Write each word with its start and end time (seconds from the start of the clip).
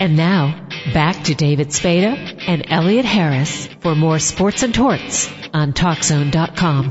And 0.00 0.16
now, 0.16 0.68
back 0.94 1.24
to 1.24 1.34
David 1.34 1.72
Spada 1.72 2.10
and 2.46 2.64
Elliot 2.68 3.04
Harris 3.04 3.66
for 3.80 3.96
more 3.96 4.20
sports 4.20 4.62
and 4.62 4.72
torts 4.72 5.28
on 5.52 5.72
TalkZone.com. 5.72 6.84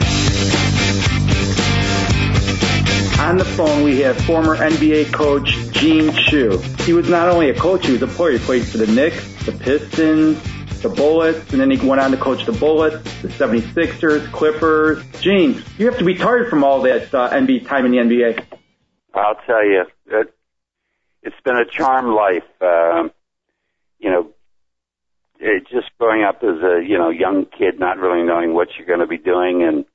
On 3.19 3.37
the 3.37 3.45
phone, 3.45 3.83
we 3.83 3.99
have 3.99 4.17
former 4.25 4.57
NBA 4.57 5.13
coach 5.13 5.55
Gene 5.71 6.13
Shue. 6.13 6.57
He 6.85 6.91
was 6.91 7.07
not 7.07 7.29
only 7.29 7.49
a 7.49 7.53
coach, 7.53 7.85
he 7.85 7.93
was 7.93 8.01
a 8.01 8.07
player. 8.07 8.33
He 8.33 8.39
played 8.39 8.65
for 8.65 8.77
the 8.77 8.87
Knicks, 8.87 9.45
the 9.45 9.53
Pistons, 9.53 10.37
the 10.81 10.89
Bullets, 10.89 11.51
and 11.51 11.61
then 11.61 11.71
he 11.71 11.77
went 11.77 12.01
on 12.01 12.11
to 12.11 12.17
coach 12.17 12.45
the 12.45 12.51
Bullets, 12.51 13.03
the 13.21 13.29
76ers, 13.29 14.31
Clippers. 14.31 15.03
Gene, 15.21 15.63
you 15.77 15.85
have 15.85 15.97
to 15.97 16.05
be 16.05 16.15
tired 16.15 16.49
from 16.49 16.63
all 16.63 16.81
that 16.81 17.13
uh, 17.13 17.29
NBA 17.31 17.67
time 17.67 17.85
in 17.85 17.91
the 17.91 17.97
NBA. 17.97 18.43
I'll 19.13 19.35
tell 19.45 19.65
you, 19.65 19.81
it, 19.81 19.96
it's 21.27 21.41
been 21.43 21.57
a 21.57 21.65
charmed 21.65 22.13
life. 22.13 22.49
Um, 22.61 23.11
you 23.99 24.09
know, 24.09 24.29
it, 25.39 25.67
just 25.69 25.91
growing 25.99 26.23
up 26.23 26.41
as 26.41 26.63
a 26.63 26.81
you 26.87 26.97
know 26.97 27.09
young 27.09 27.45
kid, 27.45 27.79
not 27.79 27.97
really 27.97 28.25
knowing 28.25 28.53
what 28.53 28.69
you're 28.77 28.87
going 28.87 29.01
to 29.01 29.07
be 29.07 29.17
doing, 29.17 29.61
and 29.61 29.85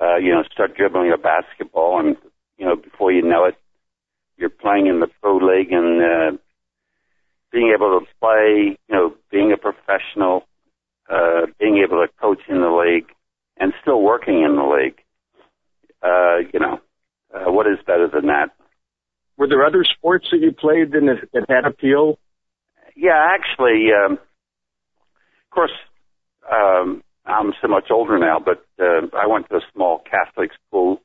uh, 0.00 0.16
you 0.16 0.30
know, 0.30 0.44
start 0.52 0.76
dribbling 0.76 1.12
a 1.12 1.18
basketball, 1.18 1.98
and 1.98 2.16
you 2.56 2.66
know, 2.66 2.76
before 2.76 3.10
you 3.10 3.22
know 3.22 3.46
it, 3.46 3.56
you're 4.36 4.48
playing 4.48 4.86
in 4.86 5.00
the 5.00 5.08
pro 5.20 5.38
league, 5.38 5.72
and 5.72 6.00
uh, 6.00 6.38
being 7.50 7.72
able 7.74 7.98
to 7.98 8.06
play, 8.20 8.78
you 8.88 8.94
know, 8.94 9.14
being 9.32 9.52
a 9.52 9.56
professional, 9.56 10.44
uh, 11.10 11.46
being 11.58 11.78
able 11.84 12.00
to 12.00 12.12
coach 12.20 12.42
in 12.48 12.60
the 12.60 12.70
league, 12.70 13.08
and 13.58 13.72
still 13.82 14.00
working 14.00 14.42
in 14.42 14.54
the 14.54 14.62
league. 14.62 15.00
Uh, 16.00 16.48
you 16.54 16.60
know, 16.60 16.78
uh, 17.34 17.50
what 17.50 17.66
is 17.66 17.78
better 17.84 18.08
than 18.08 18.26
that? 18.28 18.50
Were 19.38 19.46
there 19.48 19.64
other 19.64 19.84
sports 19.84 20.26
that 20.32 20.40
you 20.40 20.52
played 20.52 20.90
that, 20.92 21.28
that 21.32 21.44
had 21.48 21.64
appeal? 21.64 22.18
Yeah, 22.96 23.28
actually, 23.32 23.86
um, 23.92 24.14
of 24.14 25.50
course, 25.50 25.70
um, 26.52 27.02
I'm 27.24 27.52
so 27.62 27.68
much 27.68 27.84
older 27.90 28.18
now, 28.18 28.40
but 28.44 28.66
uh, 28.80 29.06
I 29.16 29.26
went 29.28 29.48
to 29.48 29.56
a 29.56 29.60
small 29.72 30.02
Catholic 30.10 30.50
school, 30.66 31.00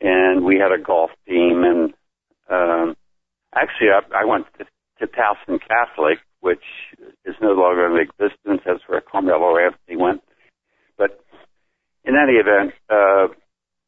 and 0.00 0.44
we 0.44 0.56
had 0.58 0.72
a 0.72 0.82
golf 0.82 1.10
team. 1.28 1.62
And 1.64 1.94
um, 2.50 2.96
actually, 3.54 3.90
I, 3.90 4.22
I 4.22 4.24
went 4.24 4.46
to, 4.58 4.64
to 4.98 5.06
Towson 5.06 5.60
Catholic, 5.60 6.18
which 6.40 6.64
is 7.24 7.36
no 7.40 7.52
longer 7.52 7.86
in 7.86 8.00
existence. 8.00 8.62
That's 8.66 8.82
where 8.88 9.00
Carmelo 9.00 9.56
Anthony 9.58 9.96
went. 9.96 10.22
But 10.98 11.24
in 12.04 12.14
any 12.16 12.38
event, 12.38 12.74
uh, 12.90 13.28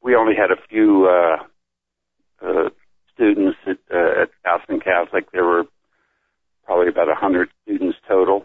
we 0.03 0.15
only 0.15 0.35
had 0.37 0.53
a 0.53 0.69
few 0.69 1.09
uh, 1.09 2.47
uh, 2.47 2.69
students 3.15 3.59
at, 3.67 3.79
uh, 3.93 4.23
at 4.23 4.31
Towson 4.45 4.83
Catholic. 4.83 5.31
There 5.33 5.45
were 5.45 5.65
probably 6.65 6.89
about 6.89 7.09
a 7.09 7.15
hundred 7.15 7.49
students 7.63 7.99
total. 8.09 8.45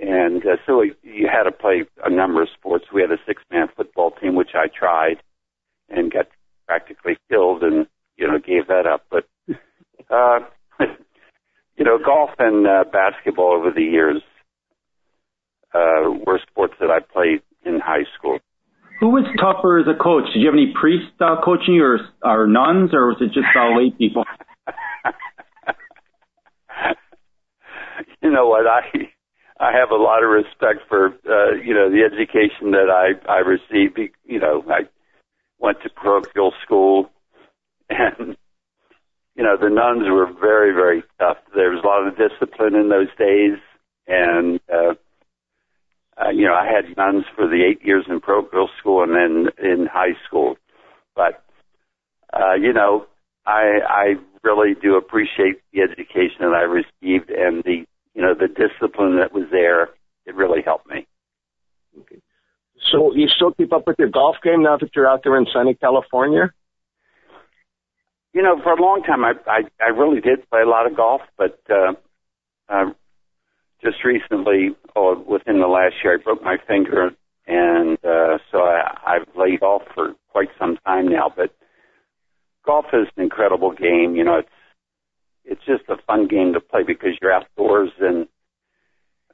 And 0.00 0.42
uh, 0.42 0.56
so 0.66 0.82
you 0.82 1.28
had 1.30 1.44
to 1.44 1.52
play 1.52 1.84
a 2.02 2.10
number 2.10 2.42
of 2.42 2.48
sports. 2.58 2.86
We 2.92 3.02
had 3.02 3.10
a 3.10 3.18
six-man 3.26 3.68
football 3.76 4.12
team, 4.12 4.34
which 4.34 4.54
I 4.54 4.66
tried 4.66 5.22
and 5.88 6.12
got 6.12 6.26
practically 6.66 7.18
killed 7.28 7.62
and, 7.62 7.86
you 8.16 8.26
know, 8.26 8.38
gave 8.38 8.68
that 8.68 8.86
up. 8.86 9.04
But, 9.10 9.28
uh, 10.10 10.40
you 11.76 11.84
know, 11.84 11.98
golf 12.02 12.30
and 12.38 12.66
uh, 12.66 12.84
basketball 12.90 13.52
over 13.52 13.70
the 13.70 13.82
years 13.82 14.22
uh, 15.74 16.10
were 16.26 16.40
sports 16.50 16.74
that 16.80 16.90
I 16.90 17.00
played 17.00 17.42
in 17.64 17.80
high 17.80 18.06
school. 18.16 18.38
Who 19.00 19.08
was 19.08 19.24
tougher 19.40 19.78
as 19.78 19.86
a 19.88 19.96
coach? 19.96 20.24
Did 20.34 20.40
you 20.40 20.46
have 20.46 20.54
any 20.54 20.74
priests 20.78 21.10
uh, 21.20 21.40
coaching 21.42 21.80
or, 21.80 21.98
or 22.22 22.46
nuns, 22.46 22.90
or 22.92 23.06
was 23.06 23.16
it 23.20 23.32
just 23.32 23.48
all 23.56 23.82
lay 23.82 23.90
people? 23.90 24.24
you 28.22 28.30
know 28.30 28.46
what 28.46 28.66
I 28.66 28.82
I 29.58 29.72
have 29.72 29.90
a 29.90 29.96
lot 29.96 30.22
of 30.22 30.28
respect 30.28 30.88
for 30.88 31.06
uh, 31.06 31.52
you 31.64 31.72
know 31.72 31.90
the 31.90 32.04
education 32.04 32.72
that 32.72 32.90
I 32.92 33.12
I 33.30 33.38
received. 33.38 33.98
You 34.24 34.38
know 34.38 34.64
I 34.68 34.80
went 35.58 35.78
to 35.82 35.88
parochial 35.88 36.52
school, 36.62 37.10
and 37.88 38.36
you 39.34 39.42
know 39.42 39.56
the 39.56 39.70
nuns 39.70 40.08
were 40.10 40.30
very 40.38 40.72
very 40.74 41.02
tough. 41.18 41.38
There 41.54 41.70
was 41.70 41.82
a 41.82 41.86
lot 41.86 42.06
of 42.06 42.18
discipline 42.18 42.74
in 42.74 42.90
those 42.90 43.08
days, 43.18 43.58
and 44.06 44.60
uh, 44.70 44.92
you 46.40 46.46
know, 46.46 46.54
I 46.54 46.64
had 46.64 46.96
nuns 46.96 47.26
for 47.36 47.46
the 47.46 47.62
eight 47.62 47.84
years 47.84 48.06
in 48.08 48.20
parochial 48.20 48.70
school 48.78 49.02
and 49.02 49.14
then 49.14 49.52
in 49.62 49.86
high 49.86 50.16
school. 50.26 50.56
But, 51.14 51.44
uh, 52.32 52.54
you 52.54 52.72
know, 52.72 53.06
I, 53.46 53.80
I 53.86 54.04
really 54.42 54.74
do 54.80 54.96
appreciate 54.96 55.60
the 55.72 55.82
education 55.82 56.38
that 56.40 56.54
I 56.56 56.62
received 56.62 57.28
and 57.28 57.62
the, 57.62 57.84
you 58.14 58.22
know, 58.22 58.32
the 58.32 58.48
discipline 58.48 59.18
that 59.18 59.34
was 59.34 59.48
there. 59.50 59.90
It 60.24 60.34
really 60.34 60.62
helped 60.64 60.88
me. 60.88 61.06
Okay. 61.98 62.20
So 62.90 63.14
you 63.14 63.28
still 63.28 63.52
keep 63.52 63.72
up 63.74 63.86
with 63.86 63.96
your 63.98 64.08
golf 64.08 64.36
game 64.42 64.62
now 64.62 64.78
that 64.78 64.90
you're 64.96 65.08
out 65.08 65.20
there 65.22 65.36
in 65.36 65.46
sunny 65.52 65.74
California? 65.74 66.52
You 68.32 68.42
know, 68.42 68.60
for 68.62 68.72
a 68.72 68.80
long 68.80 69.02
time, 69.02 69.24
I 69.24 69.32
I, 69.46 69.60
I 69.84 69.88
really 69.90 70.20
did 70.20 70.48
play 70.48 70.60
a 70.62 70.68
lot 70.68 70.86
of 70.86 70.96
golf, 70.96 71.20
but 71.36 71.60
uh, 71.68 71.92
uh, 72.68 72.92
just 73.82 74.04
recently, 74.04 74.70
or 74.94 75.16
within 75.16 75.60
the 75.60 75.66
last 75.66 75.94
year, 76.04 76.18
I 76.18 76.22
broke 76.22 76.42
my 76.42 76.56
finger, 76.66 77.10
and 77.46 77.98
uh, 78.04 78.38
so 78.50 78.58
I, 78.58 78.96
I've 79.06 79.36
laid 79.36 79.62
off 79.62 79.82
for 79.94 80.14
quite 80.30 80.48
some 80.58 80.76
time 80.86 81.08
now. 81.08 81.32
But 81.34 81.54
golf 82.64 82.86
is 82.92 83.08
an 83.16 83.22
incredible 83.22 83.72
game. 83.72 84.14
You 84.16 84.24
know, 84.24 84.38
it's 84.38 84.48
it's 85.44 85.64
just 85.64 85.88
a 85.88 85.96
fun 86.06 86.28
game 86.28 86.52
to 86.52 86.60
play 86.60 86.82
because 86.86 87.10
you're 87.20 87.32
outdoors 87.32 87.90
and 88.00 88.28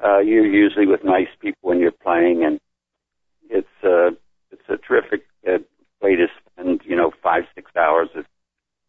uh, 0.02 0.18
you're 0.18 0.46
usually 0.46 0.86
with 0.86 1.04
nice 1.04 1.28
people 1.40 1.70
when 1.70 1.80
you're 1.80 1.90
playing, 1.90 2.44
and 2.44 2.60
it's 3.50 3.66
uh, 3.82 4.10
it's 4.50 4.68
a 4.68 4.76
terrific 4.76 5.22
uh, 5.46 5.58
way 6.00 6.16
to 6.16 6.26
spend 6.52 6.80
you 6.84 6.96
know 6.96 7.10
five 7.22 7.44
six 7.54 7.70
hours 7.76 8.08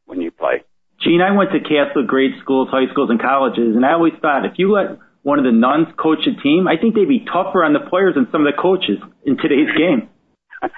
when 0.05 0.21
you 0.21 0.31
play. 0.31 0.63
Gene, 1.01 1.21
I 1.21 1.35
went 1.35 1.51
to 1.51 1.59
Catholic 1.59 2.07
grade 2.07 2.31
schools, 2.41 2.69
high 2.71 2.91
schools, 2.91 3.09
and 3.09 3.21
colleges, 3.21 3.75
and 3.75 3.85
I 3.85 3.93
always 3.93 4.13
thought 4.21 4.45
if 4.45 4.53
you 4.57 4.71
let 4.71 4.97
one 5.27 5.39
of 5.39 5.43
the 5.43 5.51
nuns 5.51 5.87
coach 5.99 6.23
a 6.23 6.41
team, 6.41 6.69
I 6.69 6.79
think 6.79 6.95
they'd 6.95 7.03
be 7.03 7.25
tougher 7.25 7.61
on 7.61 7.73
the 7.73 7.83
players 7.89 8.15
than 8.15 8.29
some 8.31 8.47
of 8.47 8.53
the 8.53 8.55
coaches 8.55 8.95
in 9.25 9.35
today's 9.35 9.67
game. 9.75 10.07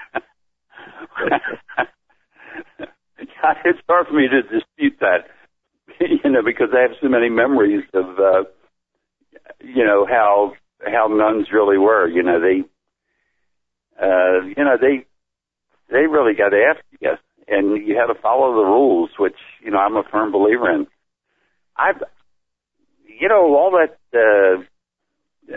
it's 3.64 3.80
hard 3.88 4.08
for 4.08 4.14
me 4.14 4.26
to 4.26 4.42
dispute 4.42 4.98
that, 4.98 5.30
you 6.00 6.28
know, 6.28 6.42
because 6.44 6.74
I 6.74 6.82
have 6.82 6.98
so 7.00 7.08
many 7.08 7.30
memories 7.30 7.84
of, 7.94 8.18
uh, 8.18 8.42
you 9.60 9.84
know, 9.84 10.04
how 10.04 10.54
how 10.84 11.06
nuns 11.06 11.46
really 11.52 11.78
were. 11.78 12.08
You 12.08 12.24
know, 12.24 12.40
they, 12.40 12.64
uh, 14.02 14.46
you 14.46 14.64
know, 14.64 14.76
they 14.80 15.06
they 15.92 16.08
really 16.08 16.34
got 16.34 16.52
after 16.52 16.82
you, 16.98 17.12
and 17.46 17.86
you 17.86 17.94
had 17.94 18.12
to 18.12 18.20
follow 18.20 18.56
the 18.56 18.66
rules, 18.66 19.10
which 19.16 19.38
you 19.62 19.70
know 19.70 19.78
I'm 19.78 19.94
a 19.94 20.02
firm 20.10 20.32
believer 20.32 20.68
in. 20.74 20.88
I've 21.76 22.02
you 23.20 23.28
know, 23.28 23.54
all 23.54 23.72
that, 23.72 23.96
uh, 24.14 24.62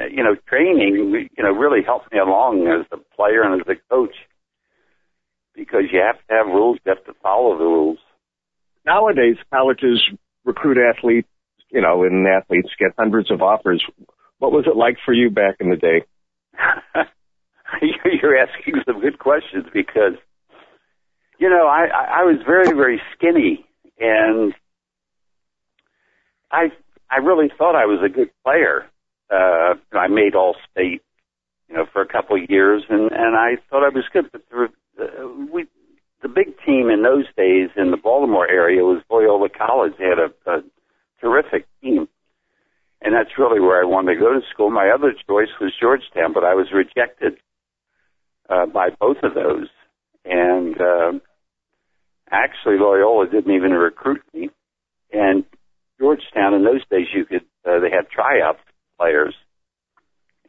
you 0.10 0.24
know, 0.24 0.36
training, 0.48 1.30
you 1.38 1.44
know, 1.44 1.52
really 1.52 1.84
helped 1.84 2.12
me 2.12 2.20
along 2.20 2.68
as 2.68 2.86
a 2.92 3.16
player 3.16 3.42
and 3.44 3.62
as 3.62 3.68
a 3.68 3.76
coach 3.90 4.16
because 5.56 5.84
you 5.92 6.00
have 6.00 6.18
to 6.28 6.34
have 6.34 6.48
rules, 6.48 6.80
you 6.86 6.94
have 6.94 7.04
to 7.06 7.14
follow 7.22 7.58
the 7.58 7.64
rules. 7.64 8.00
Nowadays, 8.86 9.38
colleges 9.52 10.02
recruit 10.44 10.78
athletes, 10.78 11.30
you 11.70 11.82
know, 11.82 12.04
and 12.04 12.28
athletes 12.28 12.70
get 12.78 12.92
hundreds 12.98 13.32
of 13.32 13.42
offers. 13.42 13.84
What 14.40 14.52
was 14.52 14.66
it 14.68 14.76
like 14.76 14.98
for 15.06 15.14
you 15.14 15.30
back 15.30 15.56
in 15.60 15.70
the 15.70 15.78
day? 15.78 16.04
You're 18.22 18.38
asking 18.38 18.76
some 18.86 19.02
good 19.02 19.20
questions 19.20 19.66
because, 19.74 20.14
you 21.40 21.50
know, 21.50 21.68
I, 21.68 21.88
I 22.20 22.24
was 22.24 22.38
very, 22.46 22.76
very 22.76 23.02
skinny 23.16 23.66
and 24.00 24.54
I 26.52 26.72
I 27.14 27.18
really 27.18 27.50
thought 27.58 27.76
I 27.76 27.86
was 27.86 28.00
a 28.04 28.10
good 28.10 28.30
player. 28.44 28.86
Uh, 29.30 29.76
I 29.96 30.08
made 30.08 30.36
all 30.36 30.56
state, 30.72 31.02
you 31.70 31.76
know, 31.76 31.86
for 31.92 32.02
a 32.02 32.08
couple 32.08 32.36
of 32.36 32.50
years, 32.50 32.84
and 32.90 33.12
and 33.12 33.36
I 33.36 33.58
thought 33.70 33.86
I 33.86 33.90
was 33.90 34.06
good. 34.12 34.32
But 34.32 34.42
the, 34.50 34.70
uh, 35.04 35.28
we, 35.52 35.66
the 36.24 36.28
big 36.28 36.56
team 36.66 36.90
in 36.90 37.04
those 37.04 37.26
days 37.38 37.70
in 37.76 37.92
the 37.92 37.98
Baltimore 37.98 38.50
area 38.50 38.82
was 38.84 39.04
Loyola 39.12 39.50
College. 39.50 39.94
They 40.00 40.06
had 40.06 40.20
a, 40.20 40.52
a 40.52 40.64
terrific 41.22 41.68
team, 41.82 42.08
and 43.02 43.14
that's 43.14 43.38
really 43.38 43.60
where 43.60 43.80
I 43.82 43.86
wanted 43.86 44.16
to 44.16 44.20
go 44.20 44.34
to 44.34 44.42
school. 44.52 44.72
My 44.72 44.90
other 44.90 45.14
choice 45.28 45.54
was 45.62 45.72
Georgetown, 45.80 46.34
but 46.34 46.44
I 46.44 46.56
was 46.56 46.68
rejected 46.74 47.38
uh, 48.50 48.66
by 48.66 48.90
both 49.00 49.18
of 49.22 49.36
those, 49.36 49.68
and 50.26 50.82
uh, 50.82 51.12
actually 52.32 52.78
Loyola 52.80 53.28
didn't 53.28 53.54
even 53.54 53.72
recruit 53.72 54.24
me, 54.34 54.50
and 55.12 55.46
Georgetown 56.00 56.54
in 56.54 56.64
those 56.64 56.86
days 56.90 57.08
you 57.14 57.26
could 57.26 57.46
uh, 57.66 57.80
they 57.80 57.90
had 57.90 58.10
tryout 58.10 58.58
players, 58.98 59.36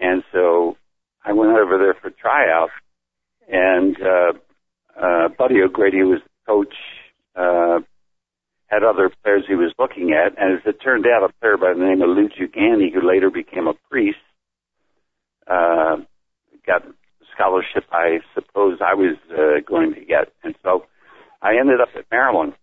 and 0.00 0.22
so 0.32 0.76
I 1.24 1.32
went 1.32 1.52
over 1.52 1.78
there 1.78 1.94
for 1.94 2.10
tryouts, 2.10 2.72
and 3.48 3.96
uh, 4.00 4.32
uh, 5.00 5.28
Buddy 5.36 5.62
O'Grady 5.62 6.02
was 6.02 6.20
the 6.22 6.52
coach. 6.52 6.74
Uh, 7.36 7.80
had 8.66 8.82
other 8.82 9.10
players 9.22 9.44
he 9.46 9.54
was 9.54 9.72
looking 9.78 10.12
at, 10.12 10.36
and 10.38 10.54
as 10.54 10.60
it 10.66 10.80
turned 10.82 11.06
out, 11.06 11.28
a 11.28 11.32
player 11.40 11.56
by 11.56 11.72
the 11.74 11.84
name 11.84 12.02
of 12.02 12.08
Lou 12.08 12.28
Giuliani, 12.28 12.92
who 12.92 13.06
later 13.06 13.30
became 13.30 13.68
a 13.68 13.74
priest, 13.90 14.18
uh, 15.46 15.96
got 16.66 16.82
scholarship 17.34 17.84
I 17.92 18.18
suppose 18.34 18.78
I 18.80 18.94
was 18.94 19.16
uh, 19.30 19.60
going 19.66 19.94
to 19.94 20.00
get, 20.00 20.32
and 20.42 20.54
so 20.62 20.86
I 21.42 21.56
ended 21.60 21.80
up 21.80 21.88
at 21.96 22.06
Maryland. 22.10 22.54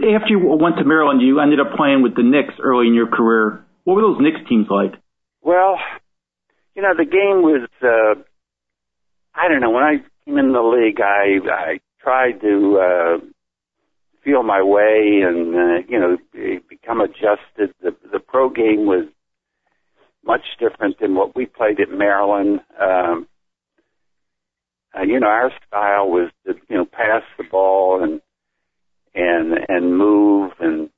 After 0.00 0.28
you 0.28 0.38
went 0.38 0.78
to 0.78 0.84
Maryland, 0.84 1.20
you 1.20 1.40
ended 1.40 1.60
up 1.60 1.76
playing 1.76 2.02
with 2.02 2.16
the 2.16 2.22
Knicks 2.22 2.54
early 2.62 2.86
in 2.86 2.94
your 2.94 3.08
career. 3.08 3.66
What 3.84 3.94
were 3.94 4.02
those 4.02 4.20
Knicks 4.20 4.40
teams 4.48 4.66
like? 4.70 4.94
Well, 5.42 5.78
you 6.74 6.80
know, 6.80 6.94
the 6.96 7.04
game 7.04 7.42
was, 7.42 7.68
uh, 7.82 8.20
I 9.34 9.48
don't 9.48 9.60
know, 9.60 9.70
when 9.70 9.84
I 9.84 9.96
came 10.24 10.38
in 10.38 10.52
the 10.52 10.62
league, 10.62 11.00
I, 11.00 11.38
I 11.50 11.80
tried 12.00 12.40
to, 12.40 12.80
uh, 12.80 13.26
feel 14.24 14.42
my 14.42 14.62
way 14.62 15.22
and, 15.22 15.54
uh, 15.54 15.86
you 15.88 15.98
know, 15.98 16.16
become 16.68 17.00
adjusted. 17.00 17.74
The, 17.82 17.94
the 18.10 18.20
pro 18.20 18.48
game 18.48 18.86
was 18.86 19.06
much 20.24 20.44
different 20.58 20.98
than 21.00 21.14
what 21.14 21.34
we 21.36 21.46
played 21.46 21.80
at 21.80 21.90
Maryland. 21.90 22.60
Um, 22.80 23.26
uh, 24.96 25.02
you 25.02 25.20
know, 25.20 25.26
our 25.26 25.50
style 25.66 26.08
was 26.08 26.30
to, 26.46 26.54
you 26.68 26.76
know, 26.76 26.84
pass 26.84 27.22
the 27.36 27.44
ball 27.50 28.02
and, 28.02 28.20
and, 29.14 29.58
and 29.68 29.96
move 29.96 30.52
and, 30.60 30.90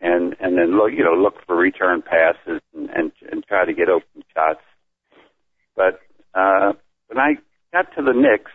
and, 0.00 0.36
and 0.40 0.58
then 0.58 0.76
look, 0.76 0.92
you 0.92 1.04
know, 1.04 1.14
look 1.14 1.34
for 1.46 1.56
return 1.56 2.02
passes 2.02 2.60
and, 2.74 2.90
and, 2.90 3.12
and 3.30 3.44
try 3.46 3.64
to 3.64 3.72
get 3.72 3.88
open 3.88 4.22
shots. 4.34 4.60
But, 5.76 6.00
uh, 6.34 6.72
when 7.08 7.18
I 7.18 7.34
got 7.72 7.86
to 7.96 8.02
the 8.02 8.12
Knicks, 8.12 8.50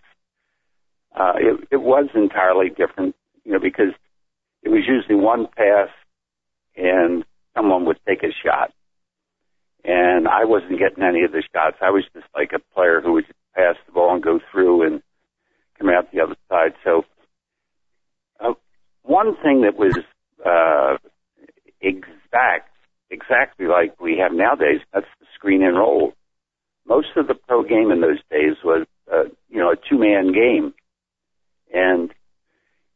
uh, 1.18 1.34
it, 1.38 1.68
it 1.72 1.78
was 1.78 2.10
entirely 2.14 2.70
different, 2.70 3.16
you 3.44 3.54
know, 3.54 3.60
because 3.60 3.94
it 4.64 4.70
was 4.70 4.84
usually 4.88 5.16
one 5.16 5.48
pass 5.48 5.90
and 6.76 7.24
someone 7.56 7.86
would 7.86 8.00
take 8.08 8.24
a 8.24 8.32
shot. 8.46 8.72
And 9.84 10.28
I 10.28 10.46
wasn't 10.46 10.80
getting 10.80 11.04
any 11.04 11.24
of 11.24 11.32
the 11.32 11.44
shots. 11.54 11.78
I 11.82 11.90
was 11.90 12.04
just 12.14 12.28
like 12.36 12.52
a 12.54 12.74
player 12.74 13.02
who 13.02 13.14
would 13.14 13.28
just 13.28 13.40
pass 13.56 13.76
the 13.86 13.94
ball 13.94 14.14
and 14.14 14.24
go 14.24 14.40
through 14.52 14.86
and 14.86 15.02
come 15.78 15.90
out 15.90 16.12
the 16.12 16.22
other 16.22 16.36
side. 16.50 16.74
So, 16.84 17.04
one 19.10 19.36
thing 19.42 19.62
that 19.62 19.76
was, 19.76 19.98
uh, 20.46 20.98
exact, 21.82 22.70
exactly 23.10 23.66
like 23.66 24.00
we 24.00 24.20
have 24.22 24.32
nowadays, 24.32 24.82
that's 24.94 25.08
the 25.20 25.26
screen 25.34 25.64
and 25.64 25.76
roll. 25.76 26.14
Most 26.88 27.08
of 27.16 27.28
the 27.28 27.34
pro 27.34 27.64
game 27.64 27.90
in 27.92 28.02
those 28.02 28.20
days 28.30 28.58
was, 28.64 28.86
uh, 29.12 29.24
you 29.50 29.60
know, 29.60 29.72
a 29.72 29.76
two 29.76 29.98
man 29.98 30.32
game. 30.32 30.74
And 31.74 32.12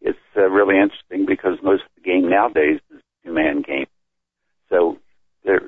it's 0.01 0.19
uh, 0.37 0.49
really 0.49 0.75
interesting 0.75 1.25
because 1.27 1.57
most 1.63 1.81
of 1.81 1.89
the 1.95 2.01
game 2.01 2.29
nowadays 2.29 2.79
is 2.91 2.99
a 2.99 3.27
two 3.27 3.33
man 3.33 3.63
game. 3.63 3.87
So 4.69 4.99
there, 5.43 5.61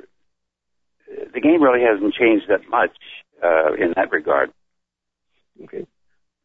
the 1.33 1.41
game 1.41 1.61
really 1.61 1.81
hasn't 1.81 2.13
changed 2.13 2.45
that 2.49 2.69
much 2.69 2.95
uh, 3.43 3.73
in 3.73 3.93
that 3.95 4.11
regard. 4.11 4.51
Okay. 5.63 5.87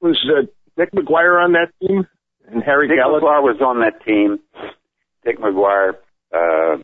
Was 0.01 0.19
uh, 0.25 0.47
Dick 0.79 0.91
McGuire 0.93 1.45
on 1.45 1.53
that 1.53 1.69
team? 1.81 2.07
And 2.53 2.63
Harry 2.63 2.89
Dick 2.89 2.99
Gallatin? 2.99 3.29
McGuire 3.29 3.43
was 3.43 3.61
on 3.61 3.81
that 3.81 4.05
team. 4.05 4.39
Dick 5.25 5.39
McGuire 5.39 5.95
uh, 6.35 6.83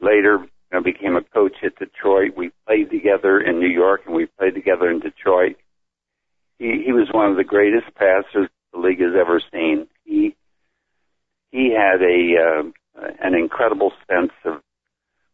later 0.00 0.38
you 0.38 0.48
know, 0.72 0.82
became 0.82 1.16
a 1.16 1.22
coach 1.22 1.56
at 1.64 1.76
Detroit. 1.76 2.32
We 2.36 2.50
played 2.66 2.90
together 2.90 3.40
in 3.40 3.58
New 3.60 3.68
York 3.68 4.02
and 4.06 4.14
we 4.14 4.26
played 4.26 4.54
together 4.54 4.90
in 4.90 5.00
Detroit. 5.00 5.56
He, 6.58 6.82
he 6.86 6.92
was 6.92 7.08
one 7.12 7.30
of 7.30 7.36
the 7.36 7.44
greatest 7.44 7.94
passers 7.94 8.48
the 8.72 8.80
league 8.80 9.00
has 9.00 9.14
ever 9.18 9.40
seen. 9.52 9.86
He 10.04 10.36
he 11.50 11.72
had 11.72 12.02
a 12.02 12.34
uh, 12.40 13.06
an 13.20 13.34
incredible 13.34 13.92
sense 14.08 14.32
of 14.44 14.60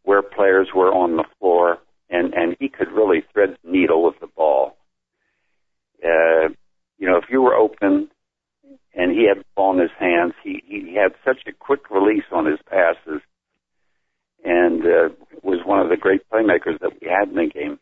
where 0.02 0.22
players 0.22 0.68
were 0.74 0.92
on 0.92 1.16
the 1.16 1.24
floor, 1.38 1.78
and 2.08 2.34
and 2.34 2.56
he 2.58 2.68
could 2.68 2.92
really 2.92 3.22
thread 3.32 3.56
the 3.62 3.70
needle 3.70 4.04
with 4.04 4.20
the 4.20 4.26
ball. 4.26 4.76
Uh, 6.04 6.48
you 6.98 7.06
know, 7.06 7.16
if 7.16 7.24
you 7.30 7.42
were 7.42 7.54
open 7.54 8.10
and 8.94 9.12
he 9.12 9.26
had 9.28 9.38
the 9.38 9.44
ball 9.54 9.72
in 9.72 9.80
his 9.80 9.90
hands, 9.98 10.34
he 10.42 10.62
he 10.66 10.94
had 10.94 11.12
such 11.24 11.46
a 11.46 11.52
quick 11.52 11.90
release 11.90 12.24
on 12.32 12.46
his 12.46 12.58
passes, 12.68 13.22
and 14.44 14.82
uh, 14.82 15.08
was 15.42 15.60
one 15.64 15.80
of 15.80 15.88
the 15.88 15.96
great 15.96 16.22
playmakers 16.30 16.78
that 16.80 16.92
we 17.00 17.08
had 17.08 17.28
in 17.28 17.36
the 17.36 17.46
game. 17.46 17.78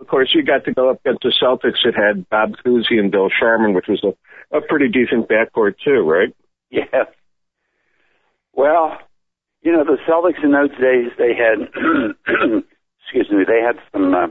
Of 0.00 0.08
course, 0.08 0.30
you 0.34 0.41
got 0.52 0.64
to 0.66 0.74
go 0.74 0.90
up 0.90 1.00
against 1.04 1.22
the 1.22 1.32
Celtics 1.42 1.82
that 1.84 1.94
had 1.94 2.28
Bob 2.28 2.52
Cousy 2.64 2.98
and 2.98 3.10
Bill 3.10 3.28
Sharman, 3.30 3.74
which 3.74 3.86
was 3.88 4.04
a, 4.04 4.56
a 4.56 4.60
pretty 4.60 4.88
decent 4.88 5.28
backcourt 5.28 5.74
too, 5.84 6.00
right? 6.00 6.34
Yes. 6.74 7.06
Well, 8.54 8.96
you 9.60 9.72
know, 9.72 9.84
the 9.84 9.98
Celtics 10.08 10.42
in 10.42 10.52
those 10.52 10.70
days, 10.70 11.12
they 11.18 11.34
had, 11.34 11.68
excuse 13.04 13.30
me, 13.30 13.44
they 13.46 13.60
had 13.60 13.76
some, 13.92 14.14
uh, 14.14 14.28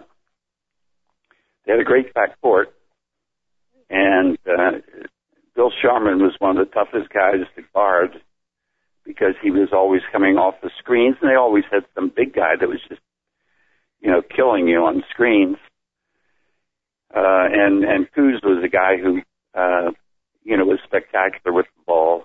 they 1.63 1.73
had 1.73 1.81
a 1.81 1.83
great 1.83 2.11
backcourt, 2.15 2.65
and 3.91 4.39
uh, 4.49 4.79
Bill 5.55 5.71
Sharman 5.83 6.17
was 6.17 6.33
one 6.39 6.57
of 6.57 6.67
the 6.67 6.73
toughest 6.73 7.13
guys 7.13 7.45
to 7.55 7.61
guard 7.75 8.19
because 9.05 9.35
he 9.43 9.51
was 9.51 9.69
always 9.71 10.01
coming 10.11 10.37
off 10.37 10.55
the 10.63 10.71
screens, 10.79 11.17
and 11.21 11.29
they 11.29 11.35
always 11.35 11.65
had 11.71 11.83
some 11.93 12.11
big 12.15 12.33
guy 12.33 12.55
that 12.59 12.67
was 12.67 12.79
just, 12.89 13.01
you 13.99 14.09
know, 14.09 14.23
killing 14.35 14.67
you 14.67 14.79
on 14.79 15.03
screens. 15.11 15.57
Uh, 17.15 17.45
and 17.51 17.83
and 17.83 18.11
Cooz 18.13 18.39
was 18.43 18.63
a 18.63 18.69
guy 18.69 18.97
who, 18.97 19.21
uh, 19.53 19.91
you 20.43 20.55
know, 20.55 20.65
was 20.65 20.79
spectacular 20.85 21.53
with 21.53 21.65
the 21.75 21.83
ball. 21.85 22.23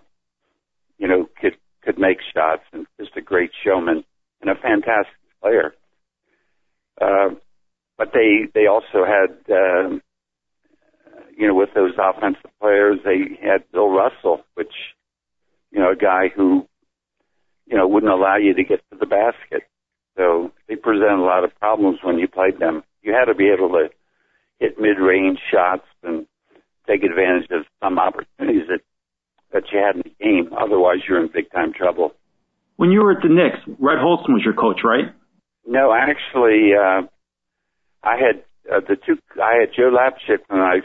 You 0.98 1.08
know, 1.08 1.28
could 1.40 1.56
could 1.82 1.98
make 1.98 2.18
shots 2.34 2.62
and 2.72 2.86
just 2.98 3.16
a 3.16 3.20
great 3.20 3.50
showman 3.64 4.04
and 4.40 4.50
a 4.50 4.54
fantastic 4.54 5.16
player. 5.42 5.74
Uh, 7.00 7.30
but 7.98 8.12
they 8.12 8.46
they 8.54 8.66
also 8.66 9.04
had, 9.04 9.30
uh, 9.52 9.88
you 11.36 11.48
know, 11.48 11.54
with 11.54 11.70
those 11.74 11.92
offensive 11.98 12.50
players, 12.60 12.98
they 13.04 13.38
had 13.42 13.70
Bill 13.72 13.90
Russell, 13.90 14.44
which, 14.54 14.72
you 15.70 15.80
know, 15.80 15.90
a 15.92 15.96
guy 15.96 16.28
who, 16.34 16.66
you 17.66 17.76
know, 17.76 17.88
wouldn't 17.88 18.12
allow 18.12 18.36
you 18.36 18.54
to 18.54 18.64
get 18.64 18.82
to 18.90 18.98
the 18.98 19.06
basket. 19.06 19.62
So 20.16 20.52
they 20.68 20.76
presented 20.76 21.20
a 21.20 21.22
lot 21.22 21.44
of 21.44 21.54
problems 21.58 21.98
when 22.02 22.18
you 22.18 22.28
played 22.28 22.58
them. 22.58 22.82
You 23.02 23.12
had 23.12 23.26
to 23.26 23.34
be 23.34 23.50
able 23.50 23.68
to 23.70 23.88
hit 24.58 24.78
mid-range 24.78 25.38
shots 25.52 25.86
and 26.02 26.26
take 26.86 27.02
advantage 27.02 27.50
of 27.50 27.64
some 27.82 27.98
opportunities 27.98 28.68
that 28.68 28.80
that 29.52 29.64
you 29.72 29.78
had 29.78 29.96
in 29.96 30.02
the 30.02 30.24
game. 30.24 30.52
Otherwise, 30.58 30.98
you're 31.08 31.20
in 31.22 31.30
big 31.32 31.50
time 31.50 31.72
trouble. 31.72 32.12
When 32.76 32.90
you 32.90 33.00
were 33.02 33.12
at 33.12 33.22
the 33.22 33.28
Knicks, 33.28 33.58
Red 33.78 33.98
Holzman 33.98 34.34
was 34.34 34.42
your 34.44 34.54
coach, 34.54 34.80
right? 34.84 35.14
No, 35.66 35.92
actually, 35.92 36.72
uh, 36.74 37.02
I 38.02 38.16
had 38.16 38.44
uh, 38.70 38.80
the 38.86 38.96
two. 38.96 39.18
I 39.42 39.60
had 39.60 39.70
Joe 39.74 39.90
Lapchick 39.90 40.40
when 40.48 40.60
I 40.60 40.80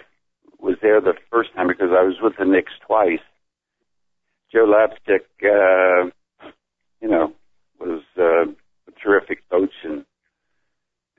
was 0.60 0.78
there 0.82 1.02
the 1.02 1.14
first 1.30 1.54
time 1.56 1.68
because 1.68 1.90
I 1.92 2.04
was 2.04 2.16
with 2.22 2.34
the 2.38 2.46
Knicks 2.46 2.72
twice. 2.86 3.20
Joe 4.52 4.66
Lapchick, 4.66 5.26
uh, 5.44 6.10
you 7.02 7.10
know, 7.10 7.34
was 7.80 8.02
uh, 8.18 8.52
a 8.52 8.92
terrific 9.04 9.48
coach 9.50 9.74
and 9.84 10.06